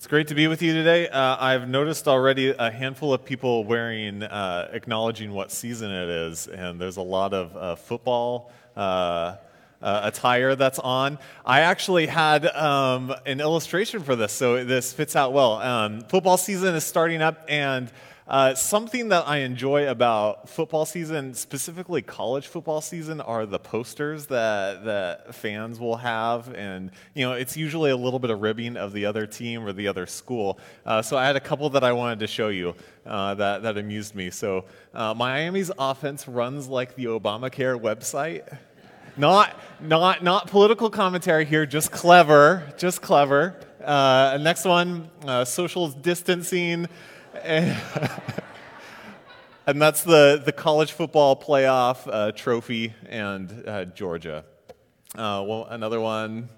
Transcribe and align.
It's 0.00 0.06
great 0.06 0.28
to 0.28 0.34
be 0.34 0.48
with 0.48 0.62
you 0.62 0.72
today. 0.72 1.08
Uh, 1.10 1.36
I've 1.38 1.68
noticed 1.68 2.08
already 2.08 2.54
a 2.58 2.70
handful 2.70 3.12
of 3.12 3.22
people 3.22 3.64
wearing, 3.64 4.22
uh, 4.22 4.70
acknowledging 4.72 5.30
what 5.30 5.52
season 5.52 5.90
it 5.90 6.08
is, 6.08 6.46
and 6.46 6.80
there's 6.80 6.96
a 6.96 7.02
lot 7.02 7.34
of 7.34 7.54
uh, 7.54 7.74
football 7.74 8.50
uh, 8.74 9.36
uh, 9.82 10.00
attire 10.04 10.54
that's 10.54 10.78
on. 10.78 11.18
I 11.44 11.60
actually 11.60 12.06
had 12.06 12.46
um, 12.46 13.14
an 13.26 13.42
illustration 13.42 14.02
for 14.02 14.16
this, 14.16 14.32
so 14.32 14.64
this 14.64 14.90
fits 14.90 15.16
out 15.16 15.34
well. 15.34 15.56
Um, 15.56 16.00
football 16.00 16.38
season 16.38 16.74
is 16.74 16.84
starting 16.84 17.20
up, 17.20 17.44
and 17.46 17.92
uh, 18.30 18.54
something 18.54 19.08
that 19.08 19.26
I 19.26 19.38
enjoy 19.38 19.88
about 19.88 20.48
football 20.48 20.86
season, 20.86 21.34
specifically 21.34 22.00
college 22.00 22.46
football 22.46 22.80
season, 22.80 23.20
are 23.20 23.44
the 23.44 23.58
posters 23.58 24.26
that, 24.26 24.84
that 24.84 25.34
fans 25.34 25.80
will 25.80 25.96
have. 25.96 26.54
And, 26.54 26.92
you 27.12 27.26
know, 27.26 27.32
it's 27.32 27.56
usually 27.56 27.90
a 27.90 27.96
little 27.96 28.20
bit 28.20 28.30
of 28.30 28.40
ribbing 28.40 28.76
of 28.76 28.92
the 28.92 29.04
other 29.04 29.26
team 29.26 29.66
or 29.66 29.72
the 29.72 29.88
other 29.88 30.06
school. 30.06 30.60
Uh, 30.86 31.02
so 31.02 31.16
I 31.16 31.26
had 31.26 31.34
a 31.34 31.40
couple 31.40 31.68
that 31.70 31.82
I 31.82 31.92
wanted 31.92 32.20
to 32.20 32.28
show 32.28 32.50
you 32.50 32.76
uh, 33.04 33.34
that, 33.34 33.64
that 33.64 33.76
amused 33.76 34.14
me. 34.14 34.30
So 34.30 34.64
uh, 34.94 35.12
Miami's 35.12 35.72
offense 35.76 36.28
runs 36.28 36.68
like 36.68 36.94
the 36.94 37.06
Obamacare 37.06 37.80
website. 37.80 38.58
Not, 39.16 39.58
not, 39.80 40.22
not 40.22 40.46
political 40.46 40.88
commentary 40.88 41.44
here, 41.44 41.66
just 41.66 41.90
clever, 41.90 42.72
just 42.78 43.02
clever. 43.02 43.56
Uh, 43.84 44.38
next 44.40 44.64
one, 44.64 45.10
social 45.44 45.88
distancing. 45.88 46.86
And, 49.66 49.80
that's 49.80 50.02
the, 50.02 50.42
the 50.44 50.52
college 50.52 50.92
football 50.92 51.36
playoff 51.36 51.98
uh, 52.06 52.32
trophy 52.32 52.92
and 53.08 53.62
uh, 53.68 53.84
Georgia. 53.84 54.44
Uh, 55.14 55.44
well, 55.46 55.66
another 55.70 56.00
one. 56.00 56.48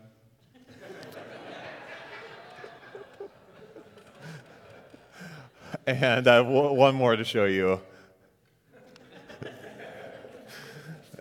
and 5.86 6.26
uh, 6.26 6.42
w- 6.42 6.72
one 6.72 6.94
more 6.94 7.16
to 7.16 7.24
show 7.24 7.44
you. 7.44 7.80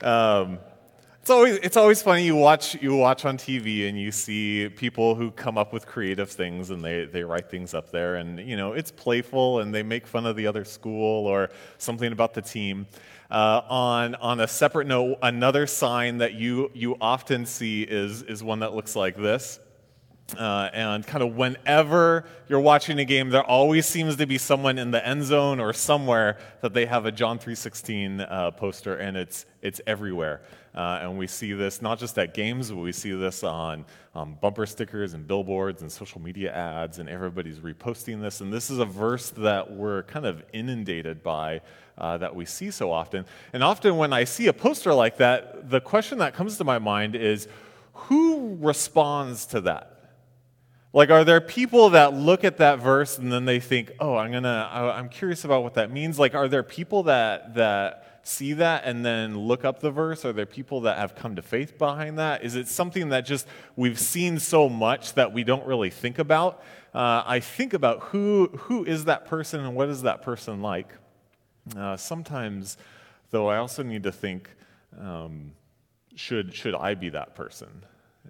Um, 0.02 0.58
it's 1.22 1.30
always, 1.30 1.58
it's 1.58 1.78
always 1.78 2.02
funny 2.02 2.26
you 2.26 2.36
watch, 2.36 2.82
you 2.82 2.96
watch 2.96 3.26
on 3.26 3.38
TV 3.38 3.88
and 3.88 4.00
you 4.00 4.12
see 4.12 4.68
people 4.70 5.14
who 5.14 5.30
come 5.30 5.56
up 5.56 5.72
with 5.72 5.86
creative 5.86 6.32
things 6.32 6.72
and 6.72 6.84
they, 6.84 7.06
they 7.06 7.24
write 7.24 7.48
things 7.48 7.76
up 7.76 7.92
there 7.92 8.16
and 8.16 8.40
you 8.40 8.58
know 8.58 8.74
it's 8.74 8.90
playful 8.90 9.60
and 9.60 9.72
they 9.72 9.84
make 9.84 10.08
fun 10.08 10.26
of 10.26 10.36
the 10.36 10.48
other 10.48 10.66
school 10.66 11.28
or 11.28 11.52
something 11.78 12.12
about 12.12 12.34
the 12.34 12.42
team. 12.42 12.88
Uh, 13.30 13.62
on, 13.70 14.16
on 14.16 14.40
a 14.40 14.48
separate 14.48 14.88
note, 14.88 15.20
another 15.22 15.68
sign 15.68 16.18
that 16.18 16.34
you, 16.34 16.72
you 16.74 16.98
often 17.00 17.46
see 17.46 17.84
is, 17.84 18.24
is 18.24 18.44
one 18.44 18.60
that 18.60 18.74
looks 18.74 18.96
like 18.96 19.16
this. 19.16 19.60
Uh, 20.38 20.70
and 20.74 21.06
kind 21.06 21.24
of 21.24 21.36
whenever 21.36 22.26
you're 22.48 22.60
watching 22.60 22.98
a 23.00 23.06
game, 23.06 23.30
there 23.30 23.44
always 23.44 23.86
seems 23.86 24.16
to 24.16 24.26
be 24.26 24.38
someone 24.38 24.78
in 24.78 24.90
the 24.90 25.06
end 25.06 25.24
zone 25.24 25.60
or 25.60 25.74
somewhere 25.74 26.38
that 26.62 26.74
they 26.74 26.86
have 26.86 27.06
a 27.06 27.12
John 27.12 27.38
3:16 27.38 28.26
uh, 28.30 28.52
poster, 28.52 28.96
and 28.96 29.18
it's 29.18 29.46
it's 29.62 29.82
everywhere. 29.86 30.42
Uh, 30.74 31.00
and 31.02 31.18
we 31.18 31.28
see 31.28 31.52
this 31.52 31.82
not 31.82 32.00
just 32.00 32.18
at 32.18 32.34
games, 32.34 32.70
but 32.70 32.78
we 32.78 32.92
see 32.94 33.12
this 33.12 33.44
on 33.44 33.86
um, 34.16 34.38
bumper 34.40 34.66
stickers 34.66 35.14
and 35.14 35.28
billboards 35.28 35.82
and 35.82 35.92
social 35.92 36.22
media 36.22 36.54
ads, 36.54 37.00
and 37.00 37.10
everybody's 37.10 37.60
reposting 37.60 38.22
this. 38.22 38.40
And 38.40 38.54
this 38.54 38.70
is 38.70 38.80
a 38.80 38.86
verse 38.86 39.32
that 39.32 39.72
we're 39.72 40.04
kind 40.04 40.26
of 40.26 40.44
inundated 40.54 41.24
by, 41.24 41.62
uh, 41.98 42.18
that 42.20 42.34
we 42.36 42.46
see 42.46 42.72
so 42.72 42.92
often. 42.92 43.26
And 43.52 43.64
often 43.64 43.98
when 43.98 44.14
I 44.14 44.24
see 44.24 44.48
a 44.48 44.54
poster 44.54 44.94
like 44.94 45.18
that, 45.18 45.70
the 45.70 45.82
question 45.82 46.20
that 46.20 46.34
comes 46.34 46.58
to 46.58 46.64
my 46.64 46.80
mind 46.80 47.16
is, 47.16 47.48
who 47.94 48.58
responds 48.62 49.46
to 49.48 49.62
that? 49.62 49.88
Like, 50.94 51.10
are 51.10 51.24
there 51.24 51.40
people 51.40 51.92
that 51.92 52.14
look 52.14 52.44
at 52.44 52.58
that 52.58 52.80
verse 52.80 53.18
and 53.18 53.32
then 53.32 53.46
they 53.46 53.62
think, 53.62 53.92
oh, 54.00 54.16
I'm 54.16 54.32
gonna, 54.32 54.70
I'm 54.74 55.08
curious 55.08 55.46
about 55.46 55.64
what 55.64 55.76
that 55.76 55.90
means? 55.90 56.20
Like, 56.20 56.36
are 56.36 56.50
there 56.50 56.64
people 56.64 57.04
that, 57.04 57.56
that 57.56 58.11
see 58.24 58.54
that 58.54 58.84
and 58.86 59.06
then 59.06 59.38
look 59.38 59.66
up 59.66 59.80
the 59.80 59.92
verse? 59.92 60.26
Are 60.26 60.34
there 60.34 60.46
people 60.46 60.82
that 60.82 60.98
have 60.98 61.16
come 61.16 61.36
to 61.36 61.42
faith 61.42 61.78
behind 61.78 62.18
that? 62.20 62.44
Is 62.44 62.56
it 62.56 62.68
something 62.68 63.10
that 63.10 63.26
just 63.26 63.48
we've 63.76 64.00
seen 64.00 64.40
so 64.40 64.70
much 64.70 65.14
that 65.14 65.34
we 65.34 65.44
don't 65.44 65.66
really 65.66 65.90
think 65.90 66.20
about? 66.20 66.64
Uh, 66.94 67.24
I 67.26 67.40
think 67.40 67.74
about 67.74 68.02
who, 68.06 68.48
who 68.58 68.84
is 68.84 69.06
that 69.06 69.26
person 69.26 69.62
and 69.62 69.76
what 69.76 69.90
is 69.90 70.04
that 70.04 70.22
person 70.22 70.62
like? 70.62 70.94
Uh, 71.76 71.96
sometimes, 71.96 72.78
though, 73.30 73.48
I 73.48 73.58
also 73.58 73.84
need 73.84 74.04
to 74.04 74.12
think, 74.12 74.50
um, 75.00 75.54
should, 76.16 76.54
should 76.54 76.76
I 76.76 76.96
be 76.96 77.10
that 77.10 77.36
person? 77.36 77.86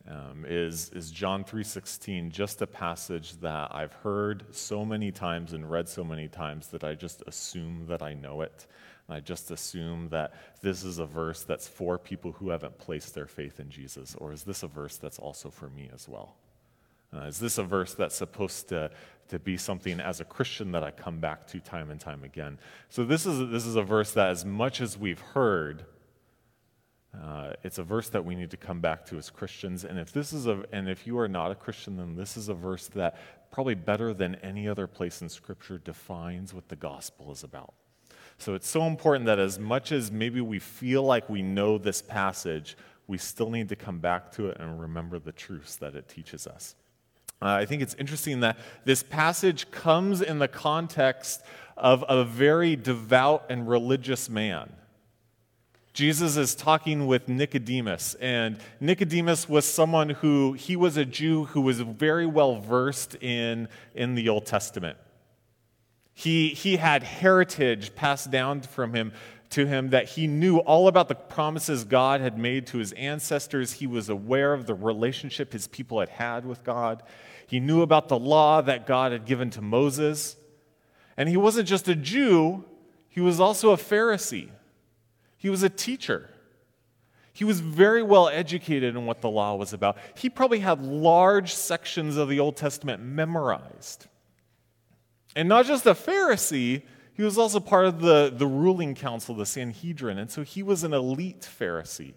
um, 0.09 0.45
is, 0.47 0.89
is 0.89 1.11
John 1.11 1.43
3.16, 1.43 2.29
just 2.29 2.61
a 2.61 2.67
passage 2.67 3.37
that 3.37 3.73
I've 3.73 3.93
heard 3.93 4.43
so 4.51 4.85
many 4.85 5.11
times 5.11 5.53
and 5.53 5.69
read 5.69 5.87
so 5.87 6.03
many 6.03 6.27
times 6.27 6.67
that 6.67 6.83
I 6.83 6.95
just 6.95 7.23
assume 7.27 7.85
that 7.87 8.01
I 8.01 8.13
know 8.13 8.41
it. 8.41 8.67
I 9.11 9.19
just 9.19 9.51
assume 9.51 10.09
that 10.09 10.33
this 10.61 10.83
is 10.83 10.99
a 10.99 11.05
verse 11.05 11.43
that's 11.43 11.67
for 11.67 11.97
people 11.97 12.31
who 12.31 12.49
haven't 12.49 12.77
placed 12.77 13.13
their 13.13 13.27
faith 13.27 13.59
in 13.59 13.69
Jesus, 13.69 14.15
or 14.15 14.31
is 14.31 14.43
this 14.43 14.63
a 14.63 14.67
verse 14.67 14.97
that's 14.97 15.19
also 15.19 15.49
for 15.49 15.69
me 15.69 15.89
as 15.93 16.07
well? 16.07 16.35
Uh, 17.13 17.23
is 17.23 17.39
this 17.39 17.57
a 17.57 17.63
verse 17.63 17.93
that's 17.93 18.15
supposed 18.15 18.69
to, 18.69 18.89
to 19.27 19.37
be 19.37 19.57
something 19.57 19.99
as 19.99 20.21
a 20.21 20.25
Christian 20.25 20.71
that 20.71 20.83
I 20.83 20.91
come 20.91 21.19
back 21.19 21.45
to 21.47 21.59
time 21.59 21.91
and 21.91 21.99
time 21.99 22.23
again? 22.23 22.57
So, 22.89 23.03
this 23.03 23.25
is, 23.25 23.49
this 23.51 23.65
is 23.65 23.75
a 23.75 23.83
verse 23.83 24.13
that, 24.13 24.29
as 24.29 24.45
much 24.45 24.79
as 24.79 24.97
we've 24.97 25.19
heard, 25.19 25.85
uh, 27.21 27.51
it's 27.63 27.77
a 27.77 27.83
verse 27.83 28.07
that 28.09 28.23
we 28.23 28.35
need 28.35 28.51
to 28.51 28.57
come 28.57 28.79
back 28.79 29.05
to 29.07 29.17
as 29.17 29.29
Christians. 29.29 29.83
And 29.83 29.99
if 29.99 30.13
this 30.13 30.31
is 30.31 30.47
a, 30.47 30.63
and 30.71 30.87
if 30.87 31.05
you 31.05 31.19
are 31.19 31.27
not 31.27 31.51
a 31.51 31.55
Christian, 31.55 31.97
then 31.97 32.15
this 32.15 32.37
is 32.37 32.47
a 32.47 32.53
verse 32.53 32.87
that 32.89 33.17
probably 33.51 33.75
better 33.75 34.13
than 34.13 34.35
any 34.35 34.69
other 34.69 34.87
place 34.87 35.21
in 35.21 35.27
Scripture 35.27 35.77
defines 35.77 36.53
what 36.53 36.69
the 36.69 36.77
gospel 36.77 37.31
is 37.33 37.43
about. 37.43 37.73
So 38.41 38.55
it's 38.55 38.67
so 38.67 38.87
important 38.87 39.27
that 39.27 39.37
as 39.37 39.59
much 39.59 39.91
as 39.91 40.11
maybe 40.11 40.41
we 40.41 40.57
feel 40.57 41.03
like 41.03 41.29
we 41.29 41.43
know 41.43 41.77
this 41.77 42.01
passage, 42.01 42.75
we 43.05 43.19
still 43.19 43.51
need 43.51 43.69
to 43.69 43.75
come 43.75 43.99
back 43.99 44.31
to 44.31 44.47
it 44.47 44.57
and 44.59 44.81
remember 44.81 45.19
the 45.19 45.31
truths 45.31 45.75
that 45.75 45.93
it 45.93 46.09
teaches 46.09 46.47
us. 46.47 46.73
Uh, 47.39 47.49
I 47.49 47.65
think 47.65 47.83
it's 47.83 47.93
interesting 47.99 48.39
that 48.39 48.57
this 48.83 49.03
passage 49.03 49.69
comes 49.69 50.23
in 50.23 50.39
the 50.39 50.47
context 50.47 51.43
of 51.77 52.03
a 52.09 52.23
very 52.23 52.75
devout 52.75 53.45
and 53.47 53.69
religious 53.69 54.27
man. 54.27 54.73
Jesus 55.93 56.35
is 56.35 56.55
talking 56.55 57.05
with 57.05 57.27
Nicodemus, 57.27 58.15
and 58.15 58.57
Nicodemus 58.79 59.47
was 59.47 59.65
someone 59.65 60.09
who, 60.09 60.53
he 60.53 60.75
was 60.75 60.97
a 60.97 61.05
Jew 61.05 61.45
who 61.45 61.61
was 61.61 61.79
very 61.81 62.25
well 62.25 62.55
versed 62.55 63.15
in, 63.21 63.67
in 63.93 64.15
the 64.15 64.29
Old 64.29 64.47
Testament. 64.47 64.97
He, 66.13 66.49
he 66.49 66.77
had 66.77 67.03
heritage 67.03 67.95
passed 67.95 68.31
down 68.31 68.61
from 68.61 68.93
him 68.93 69.13
to 69.51 69.65
him 69.65 69.89
that 69.89 70.09
he 70.09 70.27
knew 70.27 70.57
all 70.59 70.87
about 70.87 71.07
the 71.07 71.15
promises 71.15 71.83
God 71.83 72.21
had 72.21 72.37
made 72.37 72.67
to 72.67 72.77
his 72.77 72.93
ancestors. 72.93 73.73
He 73.73 73.87
was 73.87 74.09
aware 74.09 74.53
of 74.53 74.65
the 74.65 74.73
relationship 74.73 75.51
his 75.51 75.67
people 75.67 75.99
had 75.99 76.09
had 76.09 76.45
with 76.45 76.63
God. 76.63 77.03
He 77.47 77.59
knew 77.59 77.81
about 77.81 78.07
the 78.07 78.17
law 78.17 78.61
that 78.61 78.87
God 78.87 79.11
had 79.11 79.25
given 79.25 79.49
to 79.51 79.61
Moses. 79.61 80.37
And 81.17 81.27
he 81.27 81.37
wasn't 81.37 81.67
just 81.67 81.87
a 81.89 81.95
Jew, 81.95 82.63
he 83.09 83.19
was 83.19 83.39
also 83.39 83.71
a 83.71 83.77
Pharisee. 83.77 84.49
He 85.37 85.49
was 85.49 85.63
a 85.63 85.69
teacher. 85.69 86.29
He 87.33 87.43
was 87.43 87.59
very 87.59 88.03
well 88.03 88.29
educated 88.29 88.95
in 88.95 89.05
what 89.05 89.21
the 89.21 89.29
law 89.29 89.55
was 89.55 89.73
about. 89.73 89.97
He 90.15 90.29
probably 90.29 90.59
had 90.59 90.81
large 90.81 91.53
sections 91.53 92.15
of 92.15 92.29
the 92.29 92.39
Old 92.39 92.55
Testament 92.55 93.01
memorized. 93.01 94.07
And 95.35 95.47
not 95.47 95.65
just 95.65 95.85
a 95.85 95.93
Pharisee, 95.93 96.83
he 97.13 97.23
was 97.23 97.37
also 97.37 97.59
part 97.59 97.85
of 97.85 98.01
the, 98.01 98.33
the 98.35 98.47
ruling 98.47 98.95
council, 98.95 99.35
the 99.35 99.45
Sanhedrin. 99.45 100.17
And 100.17 100.29
so 100.29 100.43
he 100.43 100.63
was 100.63 100.83
an 100.83 100.93
elite 100.93 101.41
Pharisee. 101.41 102.13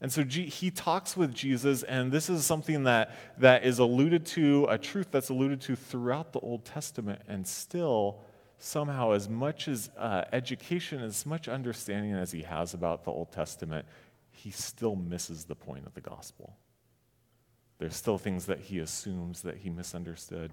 And 0.00 0.12
so 0.12 0.22
G- 0.22 0.46
he 0.46 0.70
talks 0.70 1.16
with 1.16 1.34
Jesus, 1.34 1.82
and 1.82 2.12
this 2.12 2.30
is 2.30 2.46
something 2.46 2.84
that, 2.84 3.16
that 3.38 3.64
is 3.64 3.78
alluded 3.78 4.26
to, 4.26 4.66
a 4.70 4.78
truth 4.78 5.08
that's 5.10 5.28
alluded 5.28 5.60
to 5.62 5.76
throughout 5.76 6.32
the 6.32 6.40
Old 6.40 6.64
Testament, 6.64 7.22
and 7.26 7.46
still 7.46 8.20
somehow, 8.58 9.12
as 9.12 9.28
much 9.28 9.66
as 9.66 9.90
uh, 9.98 10.24
education, 10.32 11.02
as 11.02 11.26
much 11.26 11.48
understanding 11.48 12.12
as 12.12 12.30
he 12.30 12.42
has 12.42 12.74
about 12.74 13.04
the 13.04 13.10
Old 13.10 13.32
Testament, 13.32 13.86
he 14.30 14.50
still 14.50 14.94
misses 14.94 15.44
the 15.44 15.56
point 15.56 15.84
of 15.84 15.94
the 15.94 16.00
gospel. 16.00 16.56
There's 17.78 17.96
still 17.96 18.18
things 18.18 18.46
that 18.46 18.60
he 18.60 18.78
assumes 18.78 19.42
that 19.42 19.58
he 19.58 19.70
misunderstood. 19.70 20.52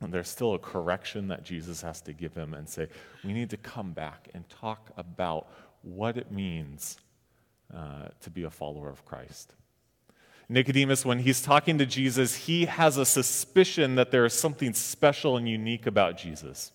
And 0.00 0.12
there's 0.12 0.28
still 0.28 0.54
a 0.54 0.58
correction 0.58 1.28
that 1.28 1.44
Jesus 1.44 1.82
has 1.82 2.00
to 2.02 2.12
give 2.12 2.34
him 2.34 2.52
and 2.54 2.68
say, 2.68 2.88
we 3.24 3.32
need 3.32 3.50
to 3.50 3.56
come 3.56 3.92
back 3.92 4.28
and 4.34 4.48
talk 4.48 4.90
about 4.96 5.48
what 5.82 6.16
it 6.16 6.32
means 6.32 6.98
uh, 7.74 8.08
to 8.20 8.30
be 8.30 8.42
a 8.42 8.50
follower 8.50 8.88
of 8.88 9.04
Christ. 9.04 9.54
Nicodemus, 10.48 11.04
when 11.04 11.20
he's 11.20 11.40
talking 11.40 11.78
to 11.78 11.86
Jesus, 11.86 12.34
he 12.34 12.66
has 12.66 12.98
a 12.98 13.06
suspicion 13.06 13.94
that 13.94 14.10
there 14.10 14.26
is 14.26 14.34
something 14.34 14.74
special 14.74 15.36
and 15.36 15.48
unique 15.48 15.86
about 15.86 16.18
Jesus. 16.18 16.72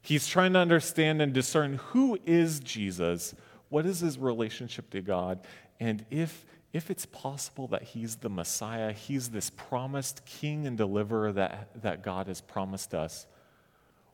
He's 0.00 0.26
trying 0.26 0.54
to 0.54 0.58
understand 0.58 1.22
and 1.22 1.32
discern 1.32 1.74
who 1.74 2.18
is 2.26 2.60
Jesus, 2.60 3.34
what 3.68 3.86
is 3.86 4.00
his 4.00 4.18
relationship 4.18 4.90
to 4.90 5.00
God, 5.00 5.40
and 5.78 6.04
if, 6.10 6.44
if 6.72 6.90
it's 6.90 7.06
possible 7.06 7.66
that 7.68 7.82
he's 7.82 8.16
the 8.16 8.28
Messiah, 8.28 8.92
he's 8.92 9.30
this 9.30 9.50
promised 9.50 10.24
king 10.26 10.66
and 10.66 10.76
deliverer 10.76 11.32
that, 11.32 11.82
that 11.82 12.02
God 12.02 12.26
has 12.26 12.40
promised 12.40 12.94
us, 12.94 13.26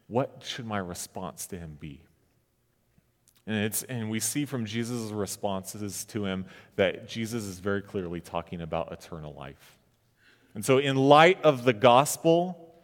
what 0.06 0.42
should 0.44 0.66
my 0.66 0.78
response 0.78 1.46
to 1.48 1.58
him 1.58 1.76
be? 1.80 2.02
And, 3.46 3.56
it's, 3.56 3.82
and 3.84 4.08
we 4.08 4.20
see 4.20 4.44
from 4.44 4.64
Jesus' 4.64 5.10
responses 5.10 6.04
to 6.06 6.24
him 6.24 6.46
that 6.76 7.08
Jesus 7.08 7.44
is 7.44 7.58
very 7.58 7.82
clearly 7.82 8.20
talking 8.20 8.60
about 8.60 8.92
eternal 8.92 9.34
life. 9.34 9.78
And 10.54 10.64
so, 10.64 10.78
in 10.78 10.96
light 10.96 11.42
of 11.42 11.64
the 11.64 11.72
gospel, 11.72 12.74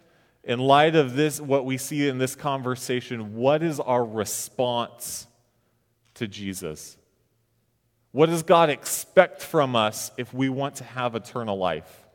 in 0.43 0.59
light 0.59 0.97
of 0.97 1.15
this, 1.15 1.41
what 1.41 1.65
we 1.65 1.79
see 1.79 2.09
in 2.09 2.19
this 2.19 2.35
conversation, 2.35 3.37
what 3.37 3.63
is 3.63 3.79
our 3.79 4.05
response 4.05 5.27
to 6.15 6.27
Jesus? 6.27 6.97
What 8.13 8.29
does 8.29 8.43
God 8.43 8.71
expect 8.71 9.41
from 9.41 9.77
us 9.77 10.11
if 10.17 10.35
we 10.35 10.49
want 10.49 10.77
to 10.77 10.85
have 10.85 11.15
eternal 11.15 11.57
life? 11.57 12.07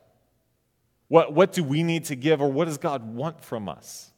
What, 1.08 1.32
what 1.32 1.52
do 1.52 1.62
we 1.62 1.82
need 1.82 2.06
to 2.06 2.16
give, 2.16 2.42
or 2.42 2.50
what 2.50 2.66
does 2.66 2.78
God 2.78 3.14
want 3.14 3.40
from 3.40 3.68
us? 3.68 4.10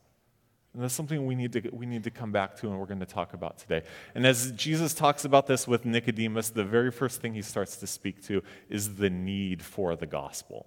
And 0.75 0.83
that's 0.83 0.95
something 0.95 1.27
we 1.27 1.35
need, 1.35 1.53
to, 1.53 1.71
we 1.73 1.87
need 1.87 2.05
to 2.05 2.11
come 2.11 2.31
back 2.31 2.57
to 2.59 2.69
and 2.69 2.79
we're 2.79 2.87
going 2.87 3.01
to 3.01 3.07
talk 3.07 3.33
about 3.33 3.59
today. 3.59 3.83
And 4.15 4.27
as 4.27 4.53
Jesus 4.53 4.95
talks 4.95 5.25
about 5.25 5.47
this 5.47 5.67
with 5.67 5.85
Nicodemus, 5.85 6.51
the 6.51 6.65
very 6.65 6.91
first 6.91 7.21
thing 7.21 7.35
he 7.35 7.43
starts 7.43 7.77
to 7.77 7.87
speak 7.87 8.25
to 8.27 8.43
is 8.69 8.97
the 8.97 9.11
need 9.11 9.63
for 9.63 9.97
the 9.97 10.07
gospel. 10.07 10.67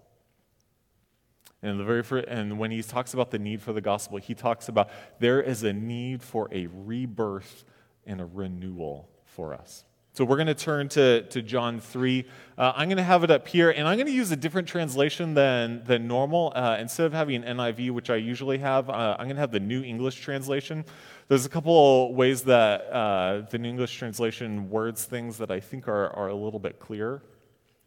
And, 1.63 1.79
the 1.79 1.83
very 1.83 2.03
first, 2.03 2.27
and 2.27 2.57
when 2.57 2.71
he 2.71 2.81
talks 2.81 3.13
about 3.13 3.31
the 3.31 3.37
need 3.37 3.61
for 3.61 3.71
the 3.73 3.81
gospel, 3.81 4.17
he 4.17 4.33
talks 4.33 4.67
about 4.67 4.89
there 5.19 5.41
is 5.41 5.63
a 5.63 5.73
need 5.73 6.23
for 6.23 6.49
a 6.51 6.67
rebirth 6.67 7.63
and 8.05 8.19
a 8.19 8.25
renewal 8.25 9.09
for 9.25 9.53
us. 9.53 9.85
So 10.13 10.25
we're 10.25 10.35
going 10.35 10.47
to 10.47 10.53
turn 10.53 10.89
to, 10.89 11.21
to 11.21 11.41
John 11.41 11.79
3. 11.79 12.25
Uh, 12.57 12.73
I'm 12.75 12.89
going 12.89 12.97
to 12.97 13.03
have 13.03 13.23
it 13.23 13.31
up 13.31 13.47
here, 13.47 13.69
and 13.69 13.87
I'm 13.87 13.95
going 13.95 14.07
to 14.07 14.11
use 14.11 14.29
a 14.29 14.35
different 14.35 14.67
translation 14.67 15.35
than, 15.35 15.85
than 15.85 16.05
normal. 16.05 16.51
Uh, 16.53 16.75
instead 16.81 17.05
of 17.05 17.13
having 17.13 17.45
an 17.45 17.57
NIV, 17.57 17.91
which 17.91 18.09
I 18.09 18.17
usually 18.17 18.57
have, 18.57 18.89
uh, 18.89 19.15
I'm 19.17 19.27
going 19.27 19.37
to 19.37 19.39
have 19.41 19.51
the 19.51 19.61
New 19.61 19.81
English 19.81 20.19
translation. 20.19 20.83
There's 21.29 21.45
a 21.45 21.49
couple 21.49 22.13
ways 22.13 22.41
that 22.41 22.81
uh, 22.91 23.43
the 23.49 23.57
New 23.57 23.69
English 23.69 23.97
translation 23.97 24.69
words 24.69 25.05
things 25.05 25.37
that 25.37 25.49
I 25.49 25.61
think 25.61 25.87
are, 25.87 26.09
are 26.09 26.27
a 26.27 26.35
little 26.35 26.59
bit 26.59 26.77
clearer. 26.77 27.23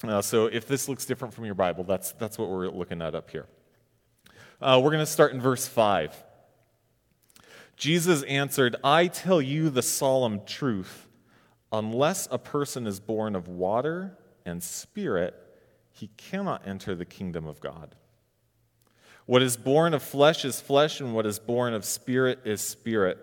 Uh, 0.02 0.22
so 0.22 0.46
if 0.46 0.66
this 0.66 0.88
looks 0.88 1.04
different 1.04 1.34
from 1.34 1.44
your 1.44 1.54
Bible, 1.54 1.84
that's, 1.84 2.12
that's 2.12 2.38
what 2.38 2.48
we're 2.48 2.68
looking 2.68 3.02
at 3.02 3.14
up 3.14 3.30
here. 3.30 3.44
Uh, 4.62 4.80
we're 4.82 4.92
going 4.92 5.04
to 5.04 5.06
start 5.06 5.34
in 5.34 5.42
verse 5.42 5.68
5. 5.68 6.24
Jesus 7.76 8.22
answered, 8.22 8.76
I 8.82 9.08
tell 9.08 9.42
you 9.42 9.68
the 9.68 9.82
solemn 9.82 10.40
truth 10.46 11.03
unless 11.78 12.28
a 12.30 12.38
person 12.38 12.86
is 12.86 13.00
born 13.00 13.34
of 13.34 13.48
water 13.48 14.16
and 14.46 14.62
spirit, 14.62 15.34
he 15.90 16.08
cannot 16.16 16.66
enter 16.66 16.94
the 16.94 17.04
kingdom 17.04 17.46
of 17.46 17.60
God. 17.60 17.94
What 19.26 19.42
is 19.42 19.56
born 19.56 19.94
of 19.94 20.02
flesh 20.02 20.44
is 20.44 20.60
flesh, 20.60 21.00
and 21.00 21.14
what 21.14 21.26
is 21.26 21.38
born 21.38 21.74
of 21.74 21.84
spirit 21.84 22.40
is 22.44 22.60
spirit. 22.60 23.18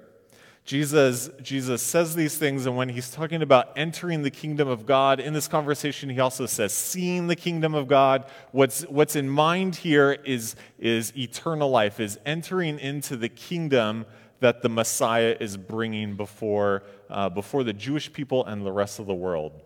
Jesus, 0.64 1.30
Jesus 1.42 1.82
says 1.82 2.16
these 2.16 2.38
things, 2.38 2.66
and 2.66 2.78
when 2.78 2.90
he's 2.90 3.10
talking 3.10 3.42
about 3.42 3.72
entering 3.76 4.22
the 4.22 4.30
kingdom 4.30 4.68
of 4.68 4.86
God, 4.86 5.20
in 5.20 5.34
this 5.34 5.48
conversation, 5.48 6.10
he 6.10 6.20
also 6.20 6.46
says 6.46 6.72
seeing 6.72 7.28
the 7.28 7.36
kingdom 7.36 7.74
of 7.74 7.88
God. 7.88 8.26
What's, 8.52 8.84
what's 8.84 9.16
in 9.16 9.30
mind 9.30 9.76
here 9.76 10.12
is, 10.12 10.56
is 10.78 11.16
eternal 11.18 11.70
life, 11.70 12.00
is 12.00 12.20
entering 12.26 12.80
into 12.80 13.18
the 13.18 13.30
kingdom 13.30 14.06
that 14.42 14.62
the 14.62 14.70
Messiah 14.70 15.36
is 15.40 15.56
bringing 15.56 16.16
before, 16.16 16.84
uh, 17.10 17.30
before 17.30 17.64
the 17.64 17.74
Jewish 17.74 18.12
people 18.12 18.46
and 18.46 18.66
the 18.66 18.72
rest 18.72 19.00
of 19.00 19.06
the 19.06 19.14
world. 19.14 19.62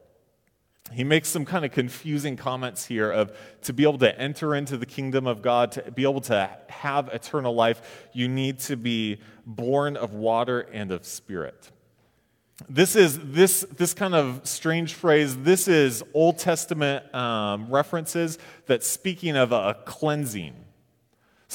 He 0.93 1.03
makes 1.03 1.29
some 1.29 1.45
kind 1.45 1.65
of 1.65 1.71
confusing 1.71 2.37
comments 2.37 2.85
here 2.85 3.11
of 3.11 3.35
to 3.63 3.73
be 3.73 3.83
able 3.83 3.97
to 3.99 4.19
enter 4.19 4.53
into 4.53 4.77
the 4.77 4.85
kingdom 4.85 5.25
of 5.25 5.41
God, 5.41 5.71
to 5.73 5.91
be 5.91 6.03
able 6.03 6.21
to 6.21 6.49
have 6.69 7.07
eternal 7.07 7.55
life, 7.55 8.07
you 8.13 8.27
need 8.27 8.59
to 8.59 8.77
be 8.77 9.19
born 9.45 9.97
of 9.97 10.13
water 10.13 10.61
and 10.71 10.91
of 10.91 11.03
spirit. 11.05 11.71
This 12.69 12.95
is 12.95 13.19
this, 13.31 13.65
this 13.75 13.93
kind 13.93 14.13
of 14.13 14.41
strange 14.43 14.93
phrase. 14.93 15.35
This 15.37 15.67
is 15.67 16.03
Old 16.13 16.37
Testament 16.37 17.13
um, 17.15 17.69
references 17.69 18.37
that 18.67 18.83
speaking 18.83 19.35
of 19.35 19.51
a 19.51 19.75
cleansing 19.85 20.53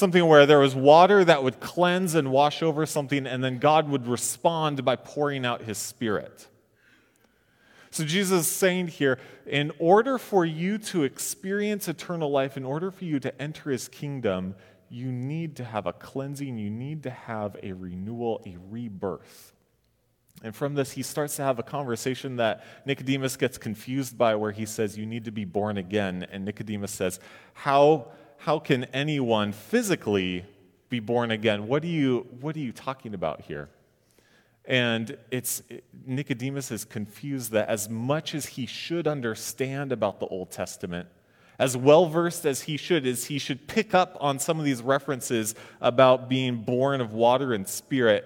Something 0.01 0.25
where 0.25 0.47
there 0.47 0.57
was 0.57 0.73
water 0.73 1.23
that 1.23 1.43
would 1.43 1.59
cleanse 1.59 2.15
and 2.15 2.31
wash 2.31 2.63
over 2.63 2.87
something, 2.87 3.27
and 3.27 3.43
then 3.43 3.59
God 3.59 3.87
would 3.87 4.07
respond 4.07 4.83
by 4.83 4.95
pouring 4.95 5.45
out 5.45 5.61
his 5.61 5.77
spirit. 5.77 6.47
So 7.91 8.03
Jesus 8.03 8.47
is 8.47 8.47
saying 8.47 8.87
here, 8.87 9.19
in 9.45 9.71
order 9.77 10.17
for 10.17 10.43
you 10.43 10.79
to 10.79 11.03
experience 11.03 11.87
eternal 11.87 12.31
life, 12.31 12.57
in 12.57 12.65
order 12.65 12.89
for 12.89 13.05
you 13.05 13.19
to 13.19 13.39
enter 13.39 13.69
his 13.69 13.87
kingdom, 13.87 14.55
you 14.89 15.11
need 15.11 15.55
to 15.57 15.63
have 15.63 15.85
a 15.85 15.93
cleansing, 15.93 16.57
you 16.57 16.71
need 16.71 17.03
to 17.03 17.11
have 17.11 17.55
a 17.61 17.73
renewal, 17.73 18.41
a 18.47 18.57
rebirth. 18.71 19.53
And 20.41 20.55
from 20.55 20.73
this, 20.73 20.93
he 20.93 21.03
starts 21.03 21.35
to 21.35 21.43
have 21.43 21.59
a 21.59 21.63
conversation 21.63 22.37
that 22.37 22.65
Nicodemus 22.87 23.37
gets 23.37 23.59
confused 23.59 24.17
by, 24.17 24.33
where 24.33 24.51
he 24.51 24.65
says, 24.65 24.97
You 24.97 25.05
need 25.05 25.25
to 25.25 25.31
be 25.31 25.45
born 25.45 25.77
again. 25.77 26.25
And 26.31 26.43
Nicodemus 26.43 26.91
says, 26.91 27.19
How 27.53 28.07
how 28.41 28.57
can 28.57 28.85
anyone 28.85 29.51
physically 29.51 30.43
be 30.89 30.99
born 30.99 31.29
again? 31.29 31.67
What 31.67 31.83
are 31.83 31.87
you, 31.87 32.25
what 32.39 32.55
are 32.55 32.59
you 32.59 32.71
talking 32.71 33.13
about 33.13 33.41
here? 33.41 33.69
And 34.65 35.15
it's 35.29 35.61
Nicodemus 36.07 36.71
is 36.71 36.83
confused 36.83 37.51
that 37.51 37.69
as 37.69 37.87
much 37.87 38.33
as 38.33 38.47
he 38.47 38.65
should 38.65 39.07
understand 39.07 39.91
about 39.91 40.19
the 40.19 40.25
Old 40.25 40.49
Testament, 40.49 41.07
as 41.59 41.77
well 41.77 42.07
versed 42.07 42.47
as 42.47 42.61
he 42.61 42.77
should, 42.77 43.05
is 43.05 43.25
he 43.25 43.37
should 43.37 43.67
pick 43.67 43.93
up 43.93 44.17
on 44.19 44.39
some 44.39 44.57
of 44.57 44.65
these 44.65 44.81
references 44.81 45.53
about 45.79 46.27
being 46.27 46.63
born 46.63 46.99
of 46.99 47.13
water 47.13 47.53
and 47.53 47.67
spirit, 47.67 48.25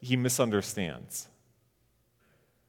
he 0.00 0.16
misunderstands. 0.16 1.28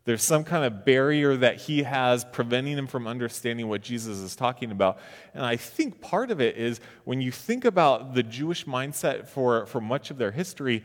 There's 0.06 0.22
some 0.22 0.44
kind 0.44 0.66
of 0.66 0.84
barrier 0.84 1.38
that 1.38 1.62
he 1.62 1.84
has 1.84 2.26
preventing 2.26 2.78
him 2.78 2.88
from 2.88 3.08
understanding 3.08 3.70
what 3.70 3.82
Jesus 3.82 4.18
is 4.18 4.36
talking 4.36 4.72
about. 4.72 4.98
And 5.34 5.46
I 5.46 5.56
think 5.56 6.02
part 6.02 6.30
of 6.30 6.42
it 6.42 6.58
is 6.58 6.82
when 7.06 7.22
you 7.22 7.32
think 7.32 7.64
about 7.64 8.14
the 8.14 8.24
Jewish 8.24 8.66
mindset 8.66 9.28
for, 9.28 9.66
for 9.66 9.80
much 9.80 10.12
of 10.12 10.18
their 10.18 10.32
history, 10.32 10.84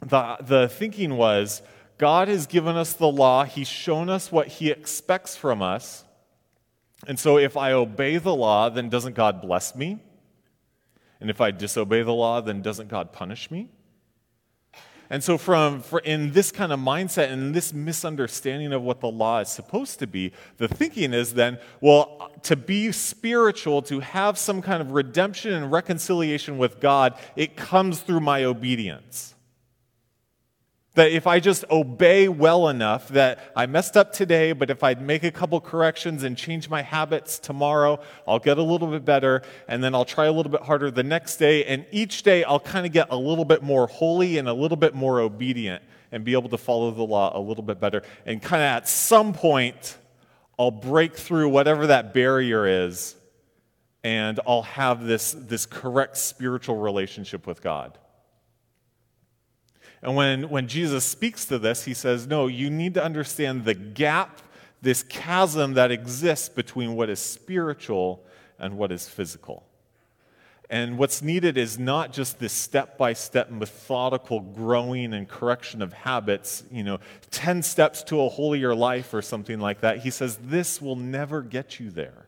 the, 0.00 0.36
the 0.40 0.68
thinking 0.68 1.16
was 1.16 1.62
God 1.96 2.26
has 2.26 2.46
given 2.46 2.76
us 2.76 2.94
the 2.94 3.06
law, 3.06 3.44
He's 3.44 3.68
shown 3.68 4.08
us 4.08 4.32
what 4.32 4.48
He 4.48 4.70
expects 4.70 5.36
from 5.36 5.62
us. 5.62 6.04
And 7.06 7.18
so 7.18 7.38
if 7.38 7.56
I 7.56 7.72
obey 7.72 8.16
the 8.16 8.34
law, 8.34 8.68
then 8.68 8.88
doesn't 8.88 9.14
God 9.14 9.42
bless 9.42 9.76
me? 9.76 10.00
And 11.20 11.30
if 11.30 11.40
I 11.40 11.52
disobey 11.52 12.02
the 12.02 12.12
law, 12.12 12.40
then 12.40 12.62
doesn't 12.62 12.88
God 12.88 13.12
punish 13.12 13.50
me? 13.50 13.70
And 15.14 15.22
so, 15.22 15.38
from 15.38 15.84
in 16.02 16.32
this 16.32 16.50
kind 16.50 16.72
of 16.72 16.80
mindset 16.80 17.30
and 17.30 17.54
this 17.54 17.72
misunderstanding 17.72 18.72
of 18.72 18.82
what 18.82 18.98
the 18.98 19.06
law 19.06 19.38
is 19.38 19.48
supposed 19.48 20.00
to 20.00 20.08
be, 20.08 20.32
the 20.56 20.66
thinking 20.66 21.12
is 21.12 21.34
then, 21.34 21.58
well, 21.80 22.32
to 22.42 22.56
be 22.56 22.90
spiritual, 22.90 23.80
to 23.82 24.00
have 24.00 24.36
some 24.36 24.60
kind 24.60 24.80
of 24.80 24.90
redemption 24.90 25.52
and 25.52 25.70
reconciliation 25.70 26.58
with 26.58 26.80
God, 26.80 27.16
it 27.36 27.54
comes 27.54 28.00
through 28.00 28.22
my 28.22 28.42
obedience. 28.42 29.33
That 30.94 31.10
if 31.10 31.26
I 31.26 31.40
just 31.40 31.64
obey 31.70 32.28
well 32.28 32.68
enough, 32.68 33.08
that 33.08 33.52
I 33.56 33.66
messed 33.66 33.96
up 33.96 34.12
today, 34.12 34.52
but 34.52 34.70
if 34.70 34.84
I 34.84 34.94
make 34.94 35.24
a 35.24 35.32
couple 35.32 35.60
corrections 35.60 36.22
and 36.22 36.36
change 36.36 36.68
my 36.68 36.82
habits 36.82 37.40
tomorrow, 37.40 37.98
I'll 38.28 38.38
get 38.38 38.58
a 38.58 38.62
little 38.62 38.86
bit 38.86 39.04
better, 39.04 39.42
and 39.66 39.82
then 39.82 39.92
I'll 39.92 40.04
try 40.04 40.26
a 40.26 40.32
little 40.32 40.52
bit 40.52 40.62
harder 40.62 40.92
the 40.92 41.02
next 41.02 41.38
day, 41.38 41.64
and 41.64 41.84
each 41.90 42.22
day 42.22 42.44
I'll 42.44 42.60
kind 42.60 42.86
of 42.86 42.92
get 42.92 43.08
a 43.10 43.16
little 43.16 43.44
bit 43.44 43.60
more 43.60 43.88
holy 43.88 44.38
and 44.38 44.48
a 44.48 44.52
little 44.52 44.76
bit 44.76 44.94
more 44.94 45.20
obedient 45.20 45.82
and 46.12 46.24
be 46.24 46.32
able 46.32 46.50
to 46.50 46.58
follow 46.58 46.92
the 46.92 47.02
law 47.02 47.36
a 47.36 47.40
little 47.40 47.64
bit 47.64 47.80
better. 47.80 48.04
And 48.24 48.40
kind 48.40 48.62
of 48.62 48.68
at 48.68 48.88
some 48.88 49.32
point, 49.32 49.98
I'll 50.56 50.70
break 50.70 51.16
through 51.16 51.48
whatever 51.48 51.88
that 51.88 52.14
barrier 52.14 52.86
is, 52.86 53.16
and 54.04 54.38
I'll 54.46 54.62
have 54.62 55.04
this, 55.04 55.32
this 55.32 55.66
correct 55.66 56.16
spiritual 56.18 56.76
relationship 56.76 57.48
with 57.48 57.62
God. 57.62 57.98
And 60.04 60.14
when, 60.14 60.50
when 60.50 60.68
Jesus 60.68 61.02
speaks 61.02 61.46
to 61.46 61.58
this, 61.58 61.86
he 61.86 61.94
says, 61.94 62.26
No, 62.26 62.46
you 62.46 62.68
need 62.68 62.92
to 62.94 63.02
understand 63.02 63.64
the 63.64 63.72
gap, 63.72 64.42
this 64.82 65.02
chasm 65.02 65.74
that 65.74 65.90
exists 65.90 66.50
between 66.50 66.94
what 66.94 67.08
is 67.08 67.18
spiritual 67.18 68.22
and 68.58 68.76
what 68.76 68.92
is 68.92 69.08
physical. 69.08 69.64
And 70.68 70.98
what's 70.98 71.22
needed 71.22 71.56
is 71.56 71.78
not 71.78 72.12
just 72.12 72.38
this 72.38 72.52
step 72.52 72.98
by 72.98 73.14
step 73.14 73.50
methodical 73.50 74.40
growing 74.40 75.14
and 75.14 75.26
correction 75.26 75.80
of 75.80 75.94
habits, 75.94 76.64
you 76.70 76.84
know, 76.84 77.00
10 77.30 77.62
steps 77.62 78.02
to 78.04 78.20
a 78.20 78.28
holier 78.28 78.74
life 78.74 79.14
or 79.14 79.22
something 79.22 79.58
like 79.58 79.80
that. 79.80 80.00
He 80.00 80.10
says 80.10 80.36
this 80.36 80.82
will 80.82 80.96
never 80.96 81.40
get 81.40 81.80
you 81.80 81.90
there. 81.90 82.23